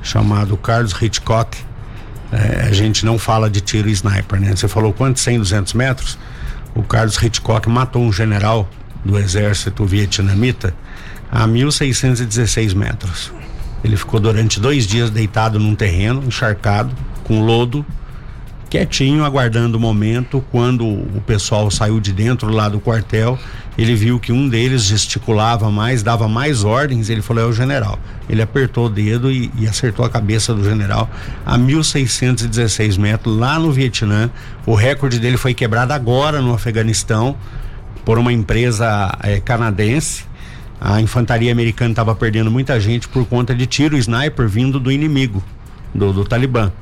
[0.02, 1.56] chamado Carlos Hitchcock,
[2.32, 4.54] é, a gente não fala de tiro sniper, né?
[4.54, 5.22] Você falou quantos?
[5.22, 6.18] 100, 200 metros?
[6.74, 8.68] O Carlos Hitchcock matou um general
[9.04, 10.74] do exército vietnamita
[11.30, 13.32] a 1.616 metros.
[13.82, 17.84] Ele ficou durante dois dias deitado num terreno, encharcado, com lodo,
[18.70, 20.42] quietinho, aguardando o momento.
[20.50, 23.36] Quando o pessoal saiu de dentro lá do quartel,
[23.76, 27.10] ele viu que um deles gesticulava mais, dava mais ordens.
[27.10, 27.98] Ele falou: é o general.
[28.28, 31.10] Ele apertou o dedo e, e acertou a cabeça do general
[31.44, 34.30] a 1.616 metros lá no Vietnã.
[34.64, 37.36] O recorde dele foi quebrado agora no Afeganistão
[38.04, 40.24] por uma empresa eh, canadense.
[40.80, 45.42] A infantaria americana estava perdendo muita gente por conta de tiro sniper vindo do inimigo,
[45.94, 46.72] do, do Talibã.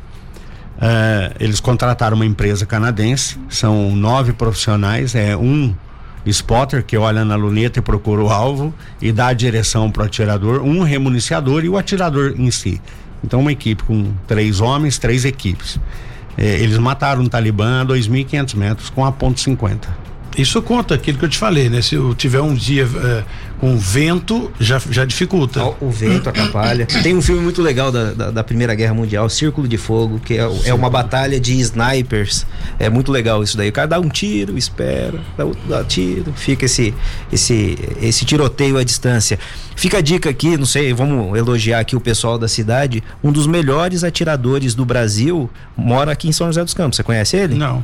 [0.80, 5.74] Eh, eles contrataram uma empresa canadense, são nove profissionais, é um
[6.24, 10.06] spotter que olha na luneta e procura o alvo e dá a direção para o
[10.06, 12.80] atirador, um remuniciador e o atirador em si.
[13.24, 15.80] Então uma equipe com três homens, três equipes.
[16.36, 20.07] Eh, eles mataram um Talibã a 2.500 metros com a ponto .50.
[20.38, 21.82] Isso conta aquilo que eu te falei, né?
[21.82, 23.24] Se eu tiver um dia é,
[23.58, 25.64] com vento, já, já dificulta.
[25.64, 26.86] O, o vento atrapalha.
[27.02, 30.34] Tem um filme muito legal da, da, da, Primeira Guerra Mundial, Círculo de Fogo, que
[30.34, 32.46] é, é uma batalha de snipers.
[32.78, 33.68] É muito legal isso daí.
[33.68, 36.94] O cara dá um tiro, espera, dá outro dá tiro, fica esse,
[37.32, 39.40] esse, esse tiroteio à distância.
[39.74, 43.02] Fica a dica aqui, não sei, vamos elogiar aqui o pessoal da cidade.
[43.24, 46.96] Um dos melhores atiradores do Brasil mora aqui em São José dos Campos.
[46.96, 47.56] Você conhece ele?
[47.56, 47.82] Não.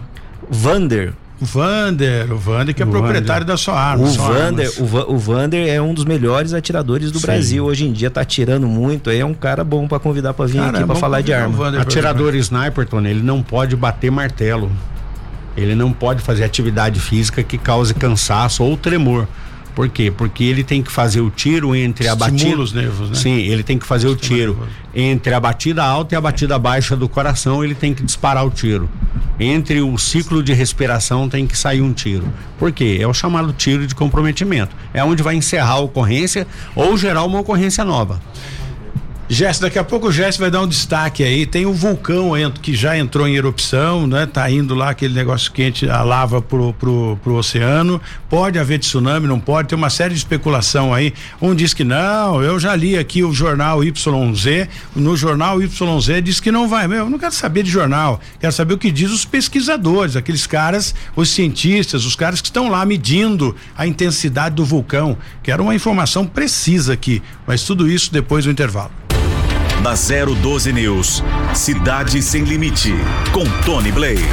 [0.49, 4.05] Vander, o Vander, o Vander que é o proprietário da sua arma.
[4.05, 7.27] O Vander, o, o Vander é um dos melhores atiradores do Sim.
[7.27, 7.65] Brasil.
[7.65, 10.71] Hoje em dia tá atirando muito, é um cara bom para convidar para vir cara,
[10.71, 11.81] aqui é para falar de arma.
[11.81, 14.71] Atirador sniper, Tony, ele não pode bater martelo.
[15.57, 19.29] Ele não pode fazer atividade física que cause cansaço ou tremor.
[19.75, 20.11] Por quê?
[20.11, 22.59] Porque ele tem que fazer o tiro entre a batida.
[22.61, 23.17] os nervos, né?
[23.17, 24.57] Sim, ele tem que fazer o tiro
[24.95, 28.51] entre a batida alta e a batida baixa do coração, ele tem que disparar o
[28.51, 28.89] tiro.
[29.39, 32.25] Entre o ciclo de respiração tem que sair um tiro.
[32.57, 32.99] Por quê?
[33.01, 34.77] É o chamado tiro de comprometimento.
[34.93, 38.21] É onde vai encerrar a ocorrência ou gerar uma ocorrência nova.
[39.35, 41.45] Jess, daqui a pouco o Jess vai dar um destaque aí.
[41.45, 42.31] Tem o vulcão
[42.63, 44.27] que já entrou em erupção, né?
[44.27, 48.01] Tá indo lá aquele negócio quente, a lava pro, pro, pro oceano.
[48.31, 49.71] Pode haver tsunami, não pode?
[49.71, 51.13] Tem uma série de especulação aí.
[51.43, 54.69] Um diz que não, eu já li aqui o jornal YZ.
[54.95, 56.87] No jornal YZ diz que não vai.
[56.87, 60.47] Meu, eu não quero saber de jornal, quero saber o que diz os pesquisadores, aqueles
[60.47, 65.19] caras, os cientistas, os caras que estão lá medindo a intensidade do vulcão.
[65.43, 69.04] Quero uma informação precisa aqui, mas tudo isso depois do intervalo
[69.85, 71.23] na 012 News.
[71.53, 72.95] Cidade Sem Limite,
[73.33, 74.25] com Tony Blade.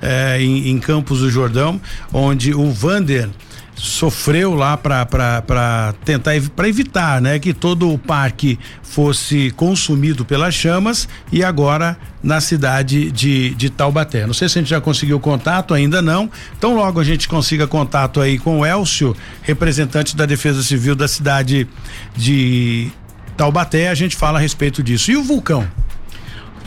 [0.00, 1.80] é, em, em Campos do Jordão,
[2.12, 3.28] onde o Vander
[3.76, 11.06] sofreu lá para tentar para evitar, né, que todo o parque fosse consumido pelas chamas
[11.30, 14.26] e agora na cidade de, de Taubaté.
[14.26, 16.30] Não sei se a gente já conseguiu contato, ainda não.
[16.56, 21.06] Então logo a gente consiga contato aí com o Elcio, representante da Defesa Civil da
[21.06, 21.68] cidade
[22.16, 22.90] de
[23.36, 25.10] Taubaté, a gente fala a respeito disso.
[25.10, 25.68] E o vulcão?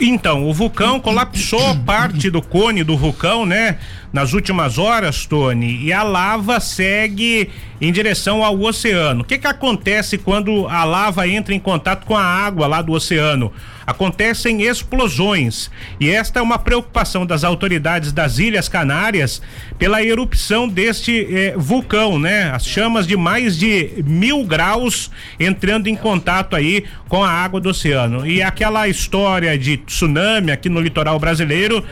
[0.00, 3.76] Então, o vulcão colapsou parte do cone do vulcão, né?
[4.10, 9.20] Nas últimas horas, Tony, e a lava segue em direção ao oceano.
[9.20, 12.92] O que que acontece quando a lava entra em contato com a água lá do
[12.92, 13.52] oceano?
[13.90, 19.42] Acontecem explosões e esta é uma preocupação das autoridades das Ilhas Canárias
[19.78, 22.52] pela erupção deste eh, vulcão, né?
[22.52, 27.70] As chamas de mais de mil graus entrando em contato aí com a água do
[27.70, 28.24] oceano.
[28.24, 31.84] E aquela história de tsunami aqui no litoral brasileiro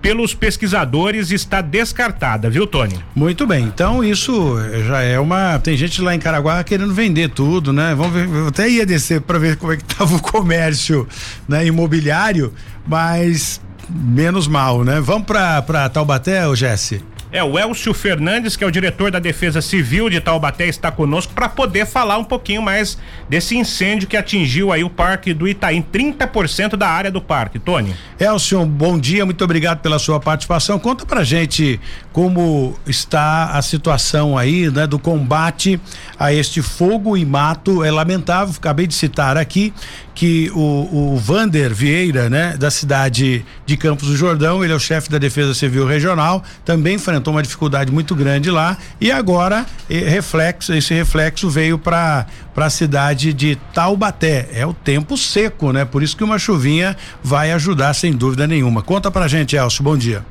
[0.00, 2.98] pelos pesquisadores está descartada, viu, Tony?
[3.14, 3.64] Muito bem.
[3.64, 5.58] Então isso já é uma.
[5.58, 7.94] Tem gente lá em Caraguá querendo vender tudo, né?
[7.94, 8.28] Vamos ver.
[8.28, 11.06] Eu até ia descer para ver como é que estava o comércio,
[11.48, 12.52] né, imobiliário,
[12.86, 15.00] mas menos mal, né?
[15.00, 17.02] Vamos para Taubaté, Jesse?
[17.32, 21.32] É, o Elcio Fernandes, que é o diretor da Defesa Civil de Taubaté, está conosco
[21.32, 25.80] para poder falar um pouquinho mais desse incêndio que atingiu aí o Parque do Itaim,
[25.80, 27.60] 30% da área do parque.
[27.60, 27.94] Tony.
[28.18, 30.76] Elcio, bom dia, muito obrigado pela sua participação.
[30.78, 31.78] Conta pra gente
[32.12, 35.80] como está a situação aí, né, do combate
[36.18, 37.84] a este fogo e mato.
[37.84, 39.72] É lamentável, acabei de citar aqui
[40.20, 44.80] que o, o Vander Vieira, né, da cidade de Campos do Jordão, ele é o
[44.80, 50.72] chefe da Defesa Civil Regional, também enfrentou uma dificuldade muito grande lá e agora reflexo,
[50.72, 54.48] esse reflexo veio para para a cidade de Taubaté.
[54.52, 55.84] É o tempo seco, né?
[55.84, 58.82] Por isso que uma chuvinha vai ajudar sem dúvida nenhuma.
[58.82, 60.22] Conta pra gente, Elcio, bom dia.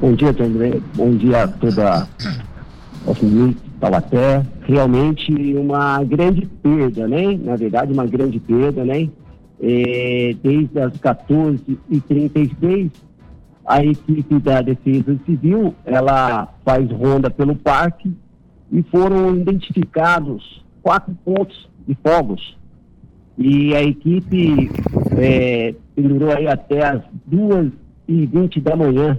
[0.00, 0.80] Bom dia, André.
[0.94, 2.08] Bom dia a toda
[3.06, 3.14] a
[3.80, 4.44] Taubaté.
[4.66, 7.38] Realmente uma grande perda, né?
[7.42, 9.08] Na verdade, uma grande perda, né?
[9.62, 12.90] É, desde as 14h36,
[13.64, 18.12] a equipe da Defesa Civil, ela faz ronda pelo parque
[18.72, 22.58] e foram identificados quatro pontos de fogos.
[23.38, 24.70] E a equipe
[25.18, 27.70] é, pendurou aí até as duas
[28.06, 29.18] e vinte da manhã,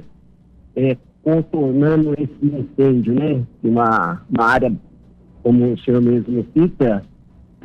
[0.75, 3.41] é, contornando esse incêndio, né?
[3.63, 4.71] Uma, uma área,
[5.41, 7.03] como o senhor mesmo cita,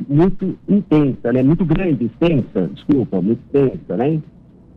[0.07, 1.43] muito intensa, né?
[1.43, 4.21] Muito grande, extensa, desculpa, muito extensa, né?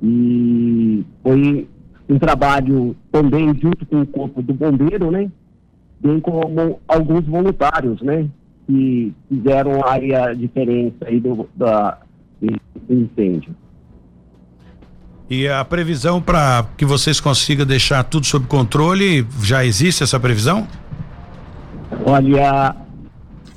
[0.02, 1.68] E foi
[2.12, 5.30] um trabalho também junto com o corpo do bombeiro, né?
[6.00, 8.28] Bem como alguns voluntários, né?
[8.66, 11.98] Que fizeram aí a diferença aí do, da,
[12.40, 13.54] do incêndio.
[15.28, 20.66] E a previsão para que vocês consigam deixar tudo sob controle, já existe essa previsão?
[22.04, 22.74] Olha,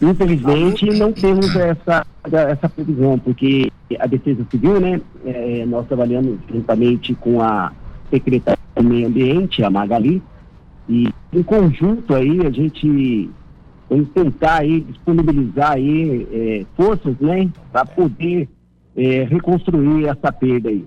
[0.04, 7.16] Infelizmente, não temos essa, essa previsão, porque a Defesa Civil, né, é, nós trabalhamos juntamente
[7.16, 7.72] com a
[8.14, 10.22] Secretaria do Meio Ambiente, a Magali,
[10.88, 13.30] e em conjunto aí a gente
[13.90, 18.48] vamos tentar aí disponibilizar aí é, forças, né, para poder
[18.96, 20.86] é, reconstruir essa perda aí.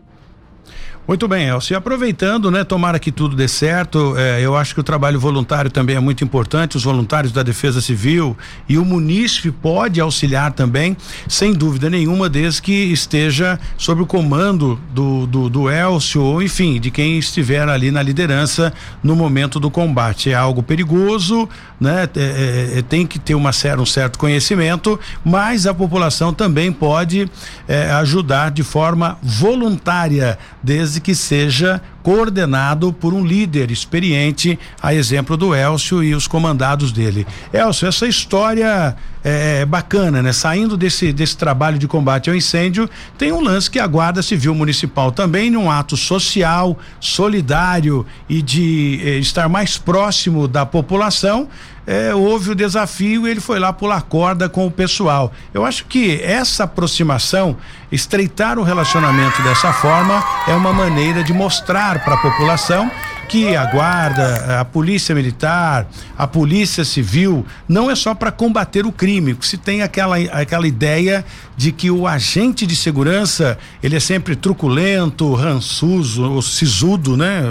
[1.08, 1.74] Muito bem, Elcio.
[1.74, 5.70] E aproveitando, né, tomara que tudo dê certo, eh, eu acho que o trabalho voluntário
[5.70, 8.36] também é muito importante, os voluntários da Defesa Civil
[8.68, 10.96] e o munícipe pode auxiliar também,
[11.28, 16.80] sem dúvida nenhuma, desde que esteja sob o comando do, do, do Elcio, ou enfim,
[16.80, 20.30] de quem estiver ali na liderança no momento do combate.
[20.30, 21.48] É algo perigoso,
[21.80, 22.08] né?
[22.16, 27.30] É, é, tem que ter uma, um certo conhecimento, mas a população também pode
[27.68, 35.36] é, ajudar de forma voluntária, desde que seja coordenado por um líder experiente, a exemplo
[35.36, 37.26] do Elcio e os comandados dele.
[37.52, 40.32] Elcio, essa história é, é bacana, né?
[40.32, 42.88] Saindo desse, desse trabalho de combate ao incêndio,
[43.18, 49.00] tem um lance que a Guarda Civil Municipal também, num ato social, solidário e de
[49.02, 51.48] eh, estar mais próximo da população,
[51.86, 55.32] é, houve o desafio e ele foi lá pular corda com o pessoal.
[55.54, 57.56] Eu acho que essa aproximação,
[57.92, 62.90] estreitar o relacionamento dessa forma, é uma maneira de mostrar para a população
[63.28, 68.92] que a guarda, a polícia militar, a polícia civil, não é só para combater o
[68.92, 69.36] crime.
[69.40, 71.24] Se tem aquela, aquela ideia
[71.56, 77.42] de que o agente de segurança ele é sempre truculento, rançuso, sisudo, né?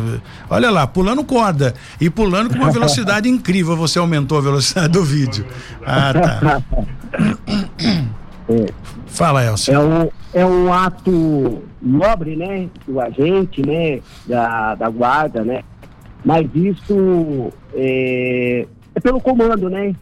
[0.50, 3.76] Olha lá, pulando corda e pulando com uma velocidade incrível.
[3.76, 5.46] Você aumentou a velocidade do vídeo.
[5.86, 6.62] Ah, tá.
[8.48, 8.68] É.
[9.08, 9.74] Fala, Elcio.
[9.74, 15.62] É um, é um ato nobre, né, do agente, né, da, da guarda, né,
[16.24, 18.66] mas isso é,
[18.96, 19.94] é pelo comando, né,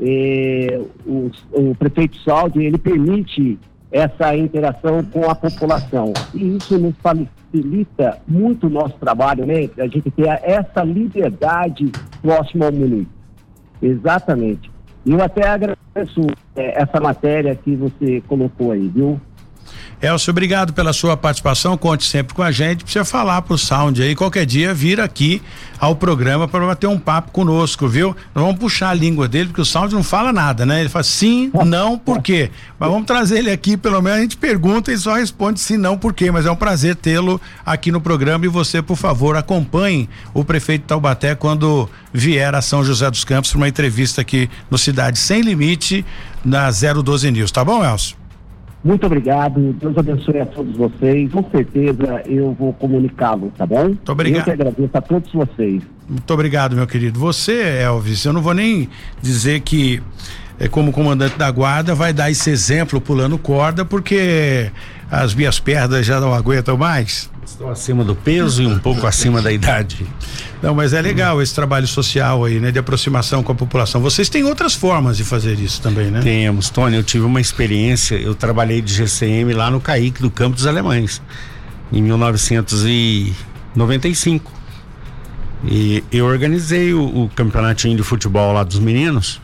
[0.00, 3.58] é, o, o prefeito Saldi, ele permite
[3.90, 9.86] essa interação com a população e isso nos facilita muito o nosso trabalho, né, a
[9.86, 11.90] gente ter essa liberdade
[12.22, 13.20] próximo ao município.
[13.82, 14.70] Exatamente.
[15.04, 19.18] E eu até agradeço é, essa matéria que você colocou aí, viu?
[20.02, 21.76] Elcio, obrigado pela sua participação.
[21.76, 22.84] Conte sempre com a gente.
[22.84, 24.14] Precisa falar pro Sound aí.
[24.14, 25.42] Qualquer dia vir aqui
[25.78, 28.16] ao programa para bater um papo conosco, viu?
[28.34, 30.80] Nós vamos puxar a língua dele, porque o Sound não fala nada, né?
[30.80, 32.50] Ele fala sim, não, por quê?
[32.78, 35.96] Mas vamos trazer ele aqui, pelo menos a gente pergunta e só responde sim, não,
[35.96, 36.30] por quê?
[36.30, 40.86] Mas é um prazer tê-lo aqui no programa e você, por favor, acompanhe o prefeito
[40.86, 45.40] Taubaté quando vier a São José dos Campos para uma entrevista aqui no Cidade Sem
[45.40, 46.04] Limite,
[46.44, 48.19] na 012 News, tá bom, Elcio?
[48.82, 51.30] Muito obrigado, Deus abençoe a todos vocês.
[51.30, 53.84] Com certeza eu vou comunicá-lo, tá bom?
[53.84, 54.40] Muito obrigado.
[54.40, 55.82] Eu que agradeço a todos vocês.
[56.08, 57.20] Muito obrigado, meu querido.
[57.20, 58.88] Você, Elvis, eu não vou nem
[59.20, 60.02] dizer que
[60.58, 64.70] é, como comandante da guarda vai dar esse exemplo pulando corda, porque
[65.10, 67.30] as minhas pernas já não aguentam mais.
[67.50, 70.06] Estou acima do peso e um pouco acima da idade.
[70.62, 72.70] Não, mas é legal esse trabalho social aí, né?
[72.70, 74.00] De aproximação com a população.
[74.00, 76.20] Vocês têm outras formas de fazer isso também, né?
[76.20, 76.96] Temos, Tony.
[76.96, 81.20] Eu tive uma experiência, eu trabalhei de GCM lá no CAIC do Campo dos Alemães,
[81.92, 84.52] em 1995.
[85.64, 89.40] E eu organizei o, o campeonatinho de futebol lá dos meninos,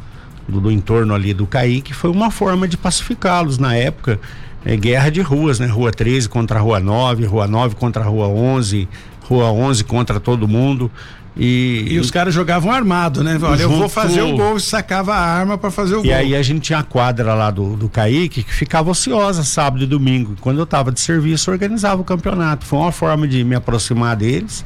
[0.49, 4.21] do, do entorno ali do CAIC, foi uma forma de pacificá-los na época
[4.67, 5.67] é, guerra de ruas, né?
[5.67, 8.89] Rua 13 contra a Rua 9, Rua 9 contra a Rua 11,
[9.23, 10.91] Rua 11 contra todo mundo.
[11.37, 13.39] E, e os caras jogavam armado, né?
[13.41, 16.07] Olha, eu vou fazer o gol e sacava a arma para fazer o e gol.
[16.07, 19.85] E aí a gente tinha a quadra lá do, do Kaique que ficava ociosa sábado
[19.85, 20.35] e domingo.
[20.41, 22.64] Quando eu tava de serviço, organizava o campeonato.
[22.64, 24.64] Foi uma forma de me aproximar deles,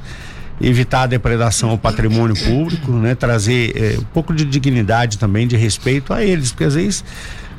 [0.61, 3.15] evitar a depredação ao patrimônio público, né?
[3.17, 7.05] Trazer eh, um pouco de dignidade também, de respeito a eles, porque às vezes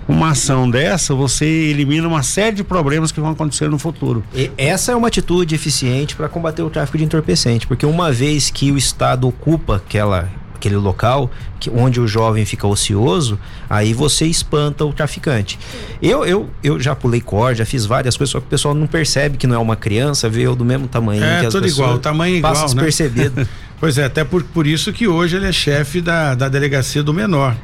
[0.08, 4.24] uma ação dessa, você elimina uma série de problemas que vão acontecer no futuro.
[4.34, 8.50] E essa é uma atitude eficiente para combater o tráfico de entorpecente, porque uma vez
[8.50, 10.30] que o Estado ocupa aquela
[10.62, 15.58] aquele local que, onde o jovem fica ocioso, aí você espanta o traficante.
[16.00, 18.86] Eu, eu, eu já pulei corda, já fiz várias coisas, só que o pessoal não
[18.86, 21.68] percebe que não é uma criança, vê eu do mesmo tamanho é, que as tudo
[21.68, 22.84] igual, o tamanho igual, passa né?
[22.84, 23.48] despercebido.
[23.80, 27.14] pois é, até por, por isso que hoje ele é chefe da, da delegacia do
[27.14, 27.56] menor.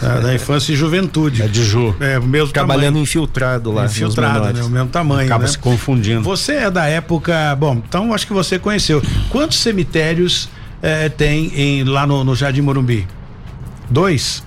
[0.00, 1.42] Da, da, infância e juventude.
[1.42, 1.94] É de Ju.
[2.00, 3.02] É, o mesmo Trabalhando tamanho.
[3.02, 3.84] infiltrado lá.
[3.84, 4.62] Infiltrado, né?
[4.62, 5.26] O mesmo tamanho.
[5.26, 5.50] Acaba né?
[5.50, 6.22] se confundindo.
[6.22, 7.54] Você é da época.
[7.56, 9.02] Bom, então acho que você conheceu.
[9.28, 10.48] Quantos cemitérios
[10.82, 13.06] eh, tem em, lá no, no Jardim Morumbi?
[13.90, 14.42] Dois?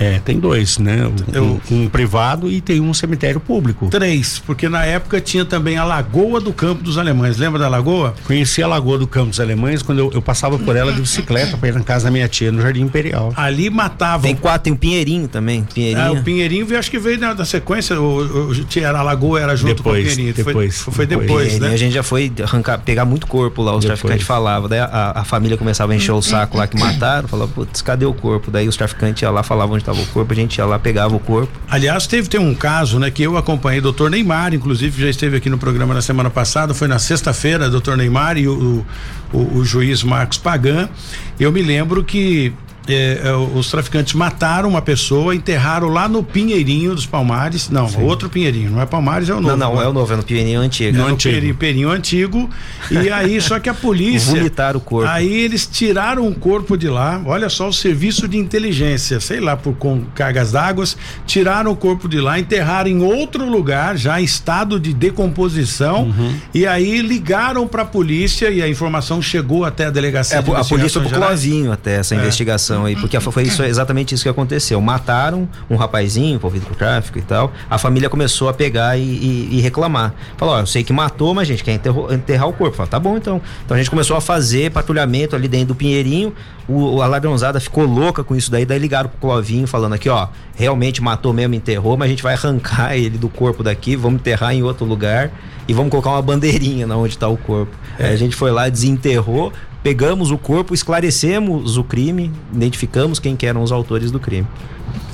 [0.00, 1.06] É, tem dois, né?
[1.06, 3.88] Um, um, um, privado e tem um cemitério público.
[3.88, 7.36] Três, porque na época tinha também a Lagoa do Campo dos Alemães.
[7.38, 8.14] Lembra da Lagoa?
[8.24, 11.56] Conheci a Lagoa do Campo dos Alemães quando eu, eu passava por ela de bicicleta
[11.56, 13.32] para ir na casa da minha tia, no Jardim Imperial.
[13.36, 14.22] Ali matavam.
[14.22, 15.64] Tem quatro, tem o Pinheirinho também.
[15.64, 16.06] Pinheirinho.
[16.06, 17.98] Ah, o Pinheirinho eu acho que veio da, da sequência.
[18.00, 20.34] O, o, era a Lagoa era junto depois, com o Pinheirinho.
[20.34, 20.80] Depois.
[20.80, 21.72] Foi, foi depois, né?
[21.72, 24.00] A gente já foi arrancar, pegar muito corpo lá, os depois.
[24.00, 24.68] traficantes falavam.
[24.68, 28.04] Daí a, a, família começava a encher o saco lá que mataram, falava, putz, cadê
[28.04, 28.50] o corpo?
[28.50, 31.14] Daí os traficantes iam lá, falavam onde estava o corpo, a gente ia lá, pegava
[31.14, 31.52] o corpo.
[31.68, 35.48] Aliás, teve tem um caso, né, que eu acompanhei, doutor Neymar, inclusive já esteve aqui
[35.48, 38.84] no programa na semana passada, foi na sexta-feira, doutor Neymar e o,
[39.32, 40.88] o, o juiz Marcos Pagan.
[41.38, 42.52] Eu me lembro que
[42.88, 47.68] é, é, os traficantes mataram uma pessoa, enterraram lá no Pinheirinho dos Palmares.
[47.70, 48.02] Não, Sim.
[48.02, 49.56] outro Pinheirinho, não é Palmares, é o novo.
[49.56, 50.96] Não, não, é o novo, é no Pinheirinho antigo.
[50.96, 52.50] No, é no Pinheirinho, Pinheirinho antigo.
[52.90, 54.34] E aí, só que a polícia.
[54.34, 55.10] Vomitaram o corpo.
[55.10, 57.20] Aí eles tiraram o corpo de lá.
[57.24, 60.84] Olha só, o serviço de inteligência, sei lá, por com cargas d'água,
[61.26, 66.04] tiraram o corpo de lá, enterraram em outro lugar, já em estado de decomposição.
[66.04, 66.34] Uhum.
[66.54, 70.38] E aí ligaram para a polícia e a informação chegou até a delegacia.
[70.38, 72.18] É, de a polícia Clovinho até essa é.
[72.84, 74.80] Aí, porque foi isso, exatamente isso que aconteceu.
[74.80, 77.52] Mataram um rapazinho envolvido com tráfico e tal.
[77.70, 80.14] A família começou a pegar e, e, e reclamar.
[80.36, 82.76] Falou: Ó, eu sei que matou, mas a gente quer enterro, enterrar o corpo.
[82.76, 83.40] Falou, tá bom então.
[83.64, 86.32] Então a gente começou a fazer patrulhamento ali dentro do Pinheirinho.
[86.68, 88.66] O, a ladrãozada ficou louca com isso daí.
[88.66, 92.34] Daí ligaram pro Clovinho falando aqui: ó, realmente matou mesmo, enterrou, mas a gente vai
[92.34, 95.30] arrancar ele do corpo daqui, vamos enterrar em outro lugar
[95.68, 97.76] e vamos colocar uma bandeirinha na onde está o corpo.
[97.98, 98.08] É.
[98.08, 99.52] a gente foi lá, desenterrou,
[99.86, 104.44] pegamos o corpo, esclarecemos o crime, identificamos quem que eram os autores do crime.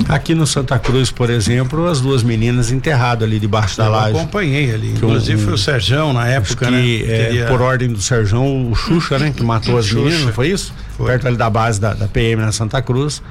[0.09, 4.15] Aqui no Santa Cruz, por exemplo, as duas meninas enterradas ali debaixo da laje.
[4.15, 4.93] Eu acompanhei ali.
[4.93, 6.81] Inclusive um, foi o Serjão na época, que, né?
[6.81, 7.47] É, Queria...
[7.49, 9.31] Por ordem do Serjão, o Xuxa, né?
[9.37, 10.09] Que matou as Xuxa.
[10.09, 10.73] meninas, foi isso?
[10.97, 11.05] Foi.
[11.05, 13.23] Perto ali da base da, da PM na Santa Cruz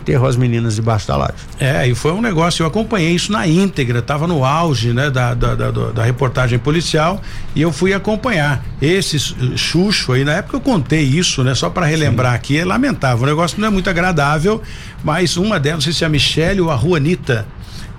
[0.00, 1.34] enterrou as meninas debaixo da laje.
[1.58, 5.34] É, e foi um negócio, eu acompanhei isso na íntegra, estava no auge, né, da,
[5.34, 7.20] da, da, da, reportagem policial
[7.54, 8.64] e eu fui acompanhar.
[8.80, 9.18] Esse
[9.56, 12.36] Xuxo aí, na época eu contei isso, né, só para relembrar Sim.
[12.36, 14.62] aqui, é lamentável, o negócio não é muito agradável,
[15.04, 17.46] mas uma delas, não sei se é a Michelle ou a Juanita,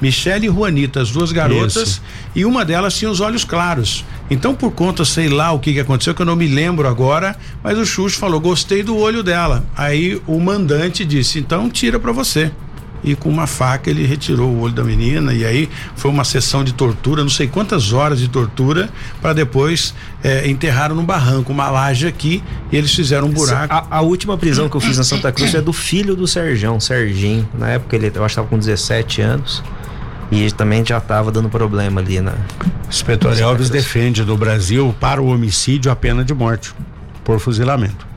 [0.01, 2.01] Michelle e Juanita, as duas garotas, Isso.
[2.35, 4.03] e uma delas tinha os olhos claros.
[4.31, 7.35] Então, por conta, sei lá o que, que aconteceu, que eu não me lembro agora,
[7.61, 9.65] mas o Xuxo falou: gostei do olho dela.
[9.75, 12.49] Aí o mandante disse: então tira para você
[13.03, 16.63] e com uma faca ele retirou o olho da menina e aí foi uma sessão
[16.63, 18.89] de tortura, não sei quantas horas de tortura
[19.21, 23.73] para depois é, enterraram no barranco, uma laje aqui e eles fizeram um buraco.
[23.73, 26.79] A, a, última prisão que eu fiz na Santa Cruz é do filho do Serjão,
[26.79, 27.47] Serginho.
[27.57, 29.63] Na época ele eu acho que estava com 17 anos.
[30.31, 32.33] E também já estava dando problema ali na.
[32.87, 36.73] Inspetor Elvis defende do Brasil para o homicídio a pena de morte
[37.23, 38.07] por fuzilamento.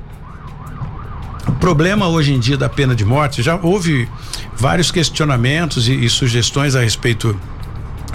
[1.47, 4.09] O problema hoje em dia da pena de morte, já houve
[4.57, 7.39] vários questionamentos e, e sugestões a respeito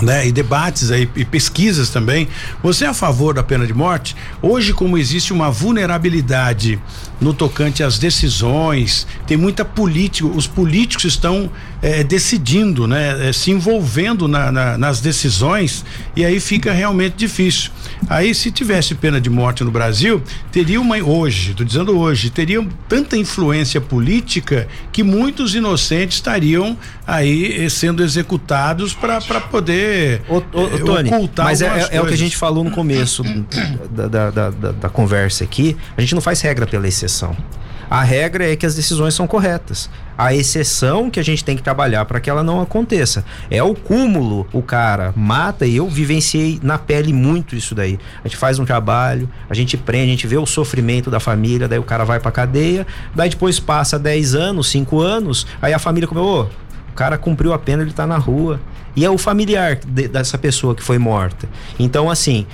[0.01, 2.27] né, e debates aí e pesquisas também.
[2.63, 4.15] Você é a favor da pena de morte?
[4.41, 6.79] Hoje, como existe uma vulnerabilidade
[7.19, 11.51] no tocante às decisões, tem muita política, os políticos estão
[11.81, 17.71] é, decidindo, né, é, se envolvendo na, na, nas decisões e aí fica realmente difícil.
[18.09, 22.65] Aí, se tivesse pena de morte no Brasil, teria uma hoje, estou dizendo hoje, teria
[22.87, 30.39] tanta influência política que muitos inocentes estariam aí eh, sendo executados para poder o, o,
[30.39, 33.23] o Tony, ocultar mas é, é, o que a gente falou no começo
[33.89, 35.75] da, da, da, da, conversa aqui.
[35.97, 37.08] A gente não faz regra pela exceção.
[37.89, 39.89] A regra é que as decisões são corretas.
[40.15, 43.25] A exceção que a gente tem que trabalhar para que ela não aconteça.
[43.49, 47.97] É o cúmulo, o cara mata e eu vivenciei na pele muito isso daí.
[48.23, 51.67] A gente faz um trabalho, a gente prende, a gente vê o sofrimento da família,
[51.67, 52.85] daí o cara vai pra cadeia,
[53.15, 56.47] daí depois passa 10 anos, 5 anos, aí a família comeu,
[56.91, 58.59] o cara cumpriu a pena, ele tá na rua.
[58.95, 61.47] E é o familiar de, dessa pessoa que foi morta.
[61.79, 62.45] Então, assim,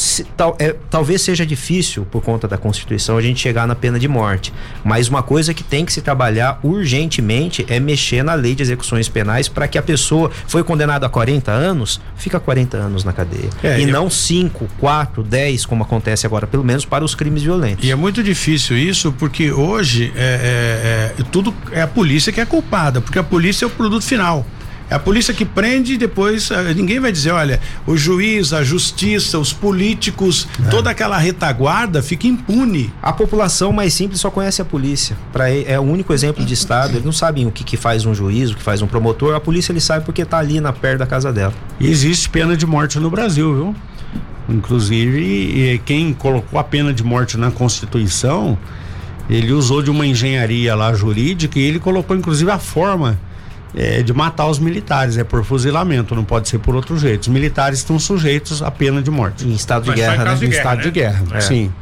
[0.00, 3.98] se, tal, é, talvez seja difícil, por conta da Constituição, a gente chegar na pena
[3.98, 4.52] de morte.
[4.84, 9.08] Mas uma coisa que tem que se trabalhar urgentemente é mexer na lei de execuções
[9.08, 13.50] penais para que a pessoa foi condenada a 40 anos, fica 40 anos na cadeia.
[13.62, 13.88] É, e eu...
[13.88, 17.84] não 5, 4, 10, como acontece agora, pelo menos para os crimes violentos.
[17.84, 22.40] E é muito difícil isso, porque hoje é, é, é tudo é a polícia que
[22.40, 24.46] é culpada, porque a polícia é o produto final.
[24.90, 28.64] É a polícia que prende e depois uh, ninguém vai dizer, olha, o juiz, a
[28.64, 30.68] justiça, os políticos, é.
[30.70, 32.92] toda aquela retaguarda fica impune.
[33.02, 35.16] A população mais simples só conhece a polícia.
[35.32, 36.92] Para é o único exemplo de estado.
[36.92, 39.34] Eles não sabem o que, que faz um juiz, o que faz um promotor.
[39.34, 41.52] A polícia ele sabe porque está ali na perto da casa dela.
[41.78, 43.76] E existe pena de morte no Brasil, viu?
[44.48, 48.58] Inclusive, quem colocou a pena de morte na Constituição,
[49.28, 53.18] ele usou de uma engenharia lá jurídica e ele colocou inclusive a forma
[53.74, 57.22] é, de matar os militares, é por fuzilamento, não pode ser por outro jeito.
[57.22, 59.46] Os militares estão sujeitos à pena de morte.
[59.46, 60.34] Em estado de Mas guerra, né?
[60.34, 60.82] De em estado né?
[60.84, 61.40] de guerra, é.
[61.40, 61.72] sim.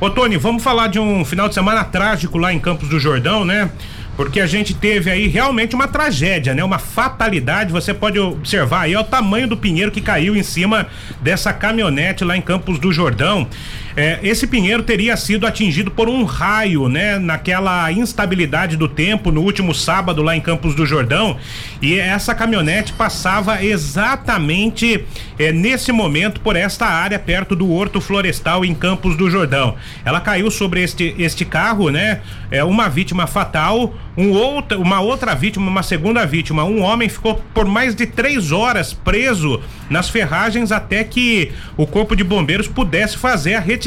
[0.00, 3.44] Ô Tony, vamos falar de um final de semana trágico lá em Campos do Jordão,
[3.44, 3.70] né?
[4.16, 6.62] Porque a gente teve aí realmente uma tragédia, né?
[6.62, 7.72] Uma fatalidade.
[7.72, 10.86] Você pode observar aí ó, o tamanho do pinheiro que caiu em cima
[11.20, 13.48] dessa caminhonete lá em Campos do Jordão.
[13.96, 17.16] É, esse Pinheiro teria sido atingido por um raio, né?
[17.16, 21.36] Naquela instabilidade do tempo no último sábado lá em Campos do Jordão
[21.80, 25.04] e essa caminhonete passava exatamente
[25.38, 29.76] é, nesse momento por esta área perto do Horto Florestal em Campos do Jordão.
[30.04, 32.20] Ela caiu sobre este este carro, né?
[32.50, 36.64] É uma vítima fatal, um outra, uma outra vítima, uma segunda vítima.
[36.64, 42.16] Um homem ficou por mais de três horas preso nas ferragens até que o corpo
[42.16, 43.83] de bombeiros pudesse fazer a retirada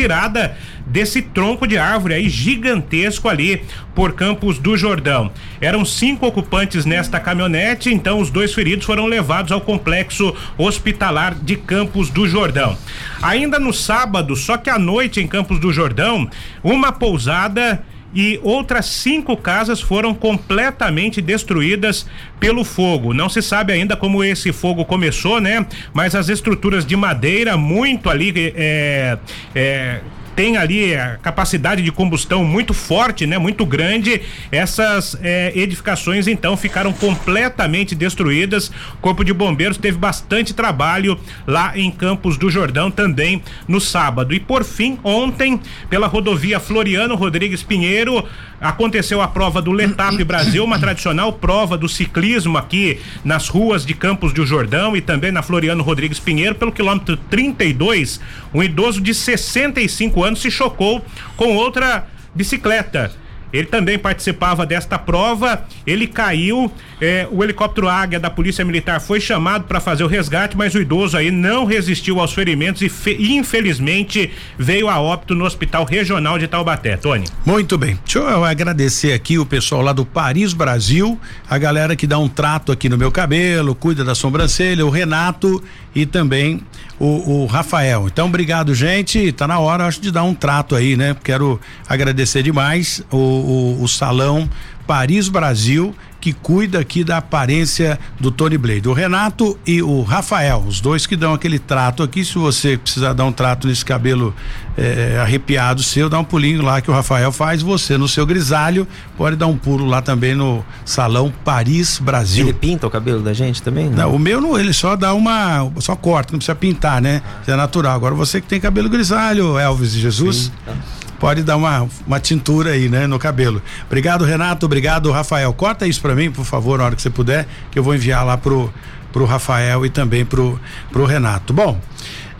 [0.86, 3.62] desse tronco de árvore aí gigantesco ali
[3.96, 5.32] por Campos do Jordão.
[5.60, 11.56] Eram cinco ocupantes nesta caminhonete, então os dois feridos foram levados ao complexo hospitalar de
[11.56, 12.78] Campos do Jordão.
[13.22, 16.30] Ainda no sábado, só que à noite em Campos do Jordão,
[16.64, 17.84] uma pousada
[18.14, 22.08] e outras cinco casas foram completamente destruídas
[22.40, 23.14] pelo fogo.
[23.14, 25.66] Não se sabe ainda como esse fogo começou, né?
[25.94, 29.18] Mas as estruturas de madeira muito ali é,
[29.54, 30.02] é,
[30.38, 33.40] tem ali a capacidade de combustão muito forte, né?
[33.40, 34.22] Muito grande.
[34.52, 38.68] Essas é, edificações então ficaram completamente destruídas.
[38.94, 44.32] O Corpo de Bombeiros teve bastante trabalho lá em Campos do Jordão também no sábado.
[44.32, 45.60] E por fim, ontem,
[45.90, 48.24] pela rodovia Floriano Rodrigues Pinheiro,
[48.62, 53.96] aconteceu a prova do Letap Brasil, uma tradicional prova do ciclismo aqui nas ruas de
[53.96, 58.20] Campos do Jordão e também na Floriano Rodrigues Pinheiro, pelo quilômetro 32.
[58.54, 61.04] Um idoso de 65 anos ano se chocou
[61.36, 62.06] com outra
[62.36, 63.12] bicicleta.
[63.52, 65.66] Ele também participava desta prova.
[65.86, 66.72] Ele caiu.
[67.00, 70.82] É, o helicóptero Águia da Polícia Militar foi chamado para fazer o resgate, mas o
[70.82, 76.40] idoso aí não resistiu aos ferimentos e fe, infelizmente veio a óbito no Hospital Regional
[76.40, 76.98] de Taubaté.
[76.98, 77.26] Tony.
[77.46, 78.00] Muito bem.
[78.04, 82.28] Deixa eu agradecer aqui o pessoal lá do Paris Brasil, a galera que dá um
[82.28, 85.64] trato aqui no meu cabelo, cuida da sobrancelha, o Renato
[85.98, 86.62] e também
[87.00, 88.06] o, o, Rafael.
[88.06, 89.32] Então, obrigado, gente.
[89.32, 91.16] Tá na hora, acho, de dar um trato aí, né?
[91.24, 94.48] Quero agradecer demais o, o, o Salão
[94.86, 98.88] Paris Brasil que cuida aqui da aparência do Tony Blade.
[98.90, 102.26] O Renato e o Rafael, os dois que dão aquele trato aqui.
[102.26, 104.34] Se você precisar dar um trato nesse cabelo
[104.78, 107.62] é, arrepiado seu, dá um pulinho lá que o Rafael faz.
[107.62, 108.88] Você no seu grisalho
[109.18, 112.46] pode dar um pulo lá também no Salão Paris Brasil.
[112.46, 113.90] Ele pinta o cabelo da gente também?
[113.90, 117.22] Não, não o meu não, ele só dá uma, só corta, não precisa pintar, né?
[117.48, 117.96] É natural.
[117.96, 120.36] Agora você que tem cabelo grisalho, Elvis e Jesus.
[120.38, 120.74] Sim, tá
[121.20, 123.62] pode dar uma, uma tintura aí, né, no cabelo.
[123.86, 124.66] Obrigado, Renato.
[124.66, 125.52] Obrigado, Rafael.
[125.54, 128.26] Corta isso para mim, por favor, na hora que você puder, que eu vou enviar
[128.26, 128.72] lá pro
[129.12, 130.60] pro Rafael e também pro
[130.92, 131.54] pro Renato.
[131.54, 131.80] Bom,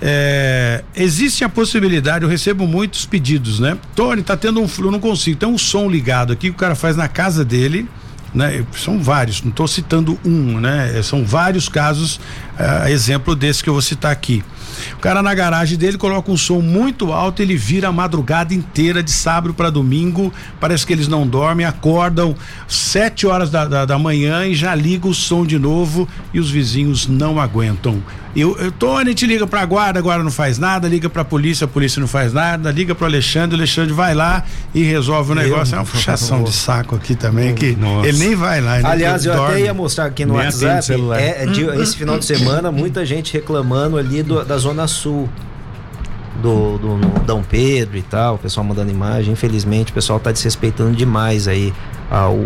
[0.02, 3.78] é, existe a possibilidade, eu recebo muitos pedidos, né?
[3.96, 6.76] Tony, tá tendo um eu não consigo, tem um som ligado aqui que o cara
[6.76, 7.88] faz na casa dele,
[8.34, 8.64] né?
[8.74, 11.02] São vários, não estou citando um, né?
[11.02, 12.18] São vários casos,
[12.60, 14.44] uh, exemplo desse que eu vou citar aqui.
[14.94, 19.02] O cara na garagem dele coloca um som muito alto, ele vira a madrugada inteira
[19.04, 20.34] de sábado para domingo.
[20.60, 22.36] Parece que eles não dormem, acordam
[22.68, 26.50] sete horas da, da, da manhã e já liga o som de novo e os
[26.50, 28.02] vizinhos não aguentam.
[28.38, 31.68] Eu, eu Tony te liga pra guarda, agora não faz nada, liga pra polícia, a
[31.68, 34.44] polícia não faz nada, liga pro Alexandre, o Alexandre vai lá
[34.76, 35.74] e resolve o negócio.
[35.74, 38.08] Eu, é uma puxação de saco aqui também, que Nossa.
[38.08, 38.76] ele nem vai lá.
[38.84, 39.56] Aliás, eu dorme.
[39.56, 43.34] até ia mostrar aqui no nem WhatsApp, é, de, esse final de semana, muita gente
[43.34, 45.30] reclamando ali do, da Zona Sul.
[46.42, 49.34] Do, do Dom Pedro e tal, o pessoal mandando imagem.
[49.34, 51.74] Infelizmente, o pessoal tá desrespeitando demais aí
[52.12, 52.42] ah, o,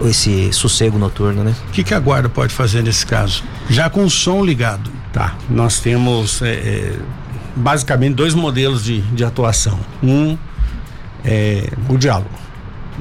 [0.00, 1.54] o, esse sossego noturno, né?
[1.68, 3.44] O que, que a guarda pode fazer nesse caso?
[3.68, 4.90] Já com o som ligado.
[5.12, 6.98] Tá, nós temos é, é,
[7.54, 9.78] basicamente dois modelos de, de atuação.
[10.02, 10.36] Um
[11.24, 12.30] é o diálogo.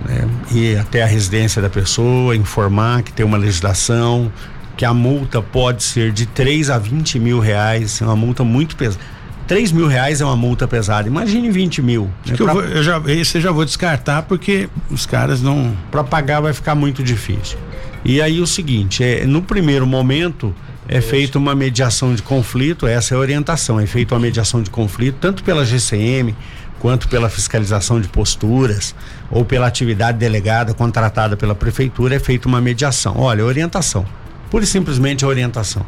[0.06, 0.28] Né?
[0.52, 4.32] Ir até a residência da pessoa, informar que tem uma legislação,
[4.80, 8.78] que a multa pode ser de 3 a 20 mil reais, é uma multa muito
[8.78, 9.04] pesada.
[9.46, 11.06] 3 mil reais é uma multa pesada.
[11.06, 12.10] Imagine 20 mil.
[12.26, 12.38] Né?
[12.38, 12.46] Pra...
[12.46, 15.76] Eu, vou, eu, já, esse eu já vou descartar porque os caras não.
[15.92, 17.58] Para pagar vai ficar muito difícil.
[18.06, 20.56] E aí o seguinte, é, no primeiro momento
[20.88, 24.70] é feita uma mediação de conflito, essa é a orientação, é feita uma mediação de
[24.70, 26.34] conflito, tanto pela GCM
[26.80, 28.96] quanto pela fiscalização de posturas
[29.30, 33.16] ou pela atividade delegada contratada pela prefeitura, é feita uma mediação.
[33.18, 34.06] Olha, orientação.
[34.50, 35.86] Pura e simplesmente a orientação.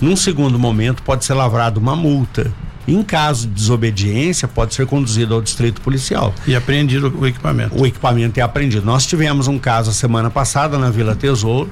[0.00, 2.52] Num segundo momento, pode ser lavrada uma multa.
[2.86, 6.32] Em caso de desobediência, pode ser conduzido ao distrito policial.
[6.46, 7.78] E apreendido o equipamento.
[7.78, 8.86] O equipamento é apreendido.
[8.86, 11.70] Nós tivemos um caso a semana passada na Vila Tesouro,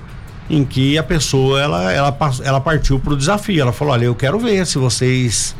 [0.50, 3.62] em que a pessoa ela, ela, ela partiu para o desafio.
[3.62, 5.56] Ela falou: Olha, eu quero ver se vocês.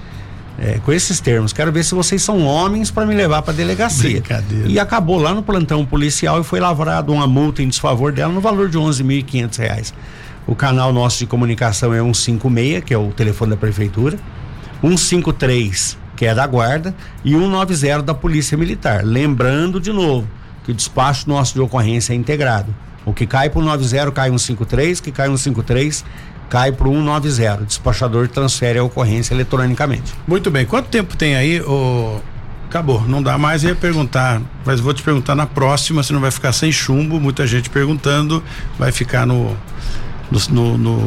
[0.58, 4.22] É, com esses termos, quero ver se vocês são homens para me levar para delegacia.
[4.66, 8.40] E acabou lá no plantão policial e foi lavrado uma multa em desfavor dela no
[8.40, 9.94] valor de 11.500 reais.
[10.46, 14.18] O canal nosso de comunicação é 156, que é o telefone da prefeitura.
[14.80, 16.94] 153 que é da Guarda,
[17.24, 19.04] e 190 da Polícia Militar.
[19.04, 20.26] Lembrando de novo
[20.64, 22.74] que o despacho nosso de ocorrência é integrado.
[23.04, 26.04] O que cai para o 90 cai 153, que cai 153
[26.48, 27.62] cai para o 190.
[27.62, 30.14] O despachador transfere a ocorrência eletronicamente.
[30.26, 30.64] Muito bem.
[30.64, 32.20] Quanto tempo tem aí, o
[32.68, 36.32] Acabou, não dá mais, ia perguntar, mas vou te perguntar na próxima, se não vai
[36.32, 38.42] ficar sem chumbo, muita gente perguntando,
[38.76, 39.56] vai ficar no
[40.30, 40.98] no, no,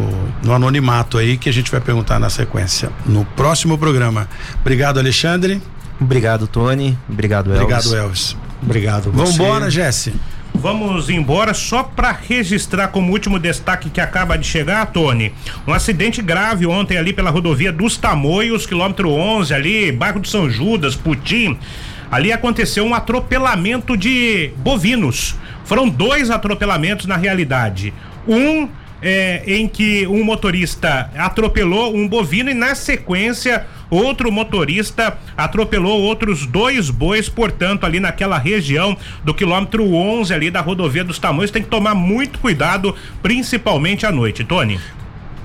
[0.44, 4.28] no, anonimato aí que a gente vai perguntar na sequência, no próximo programa.
[4.62, 5.62] Obrigado, Alexandre.
[6.00, 6.98] Obrigado, Tony.
[7.10, 7.62] Obrigado, Elvis.
[7.62, 8.38] Obrigado, Elvis.
[8.62, 9.12] Obrigado.
[9.12, 10.14] Vamos embora, Jesse.
[10.54, 15.34] Vamos embora só para registrar como último destaque que acaba de chegar, Tony.
[15.66, 20.50] Um acidente grave ontem ali pela rodovia dos Tamoios, quilômetro 11 ali, bairro de São
[20.50, 21.58] Judas, Putim.
[22.12, 25.36] Ali aconteceu um atropelamento de bovinos.
[25.64, 27.94] Foram dois atropelamentos na realidade.
[28.28, 28.68] Um
[29.02, 36.46] é, em que um motorista atropelou um bovino e na sequência outro motorista atropelou outros
[36.46, 41.64] dois bois, portanto, ali naquela região do quilômetro 11 ali da rodovia dos Tamanhos, tem
[41.64, 44.44] que tomar muito cuidado, principalmente à noite.
[44.44, 44.80] Tony.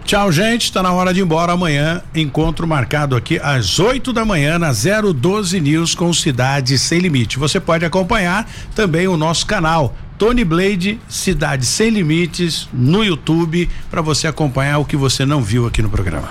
[0.04, 0.64] Tchau, gente.
[0.64, 1.52] Está na hora de ir embora.
[1.52, 7.38] Amanhã, encontro marcado aqui às 8 da manhã na 012 News com Cidade Sem Limite.
[7.38, 9.96] Você pode acompanhar também o nosso canal.
[10.18, 15.66] Tony Blade, Cidade Sem Limites, no YouTube, para você acompanhar o que você não viu
[15.66, 16.30] aqui no programa.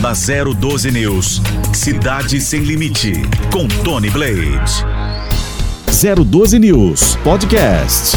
[0.00, 3.12] Na 012 News, Cidade Sem Limite,
[3.52, 4.84] com Tony Blade.
[5.86, 8.16] 012 News Podcast.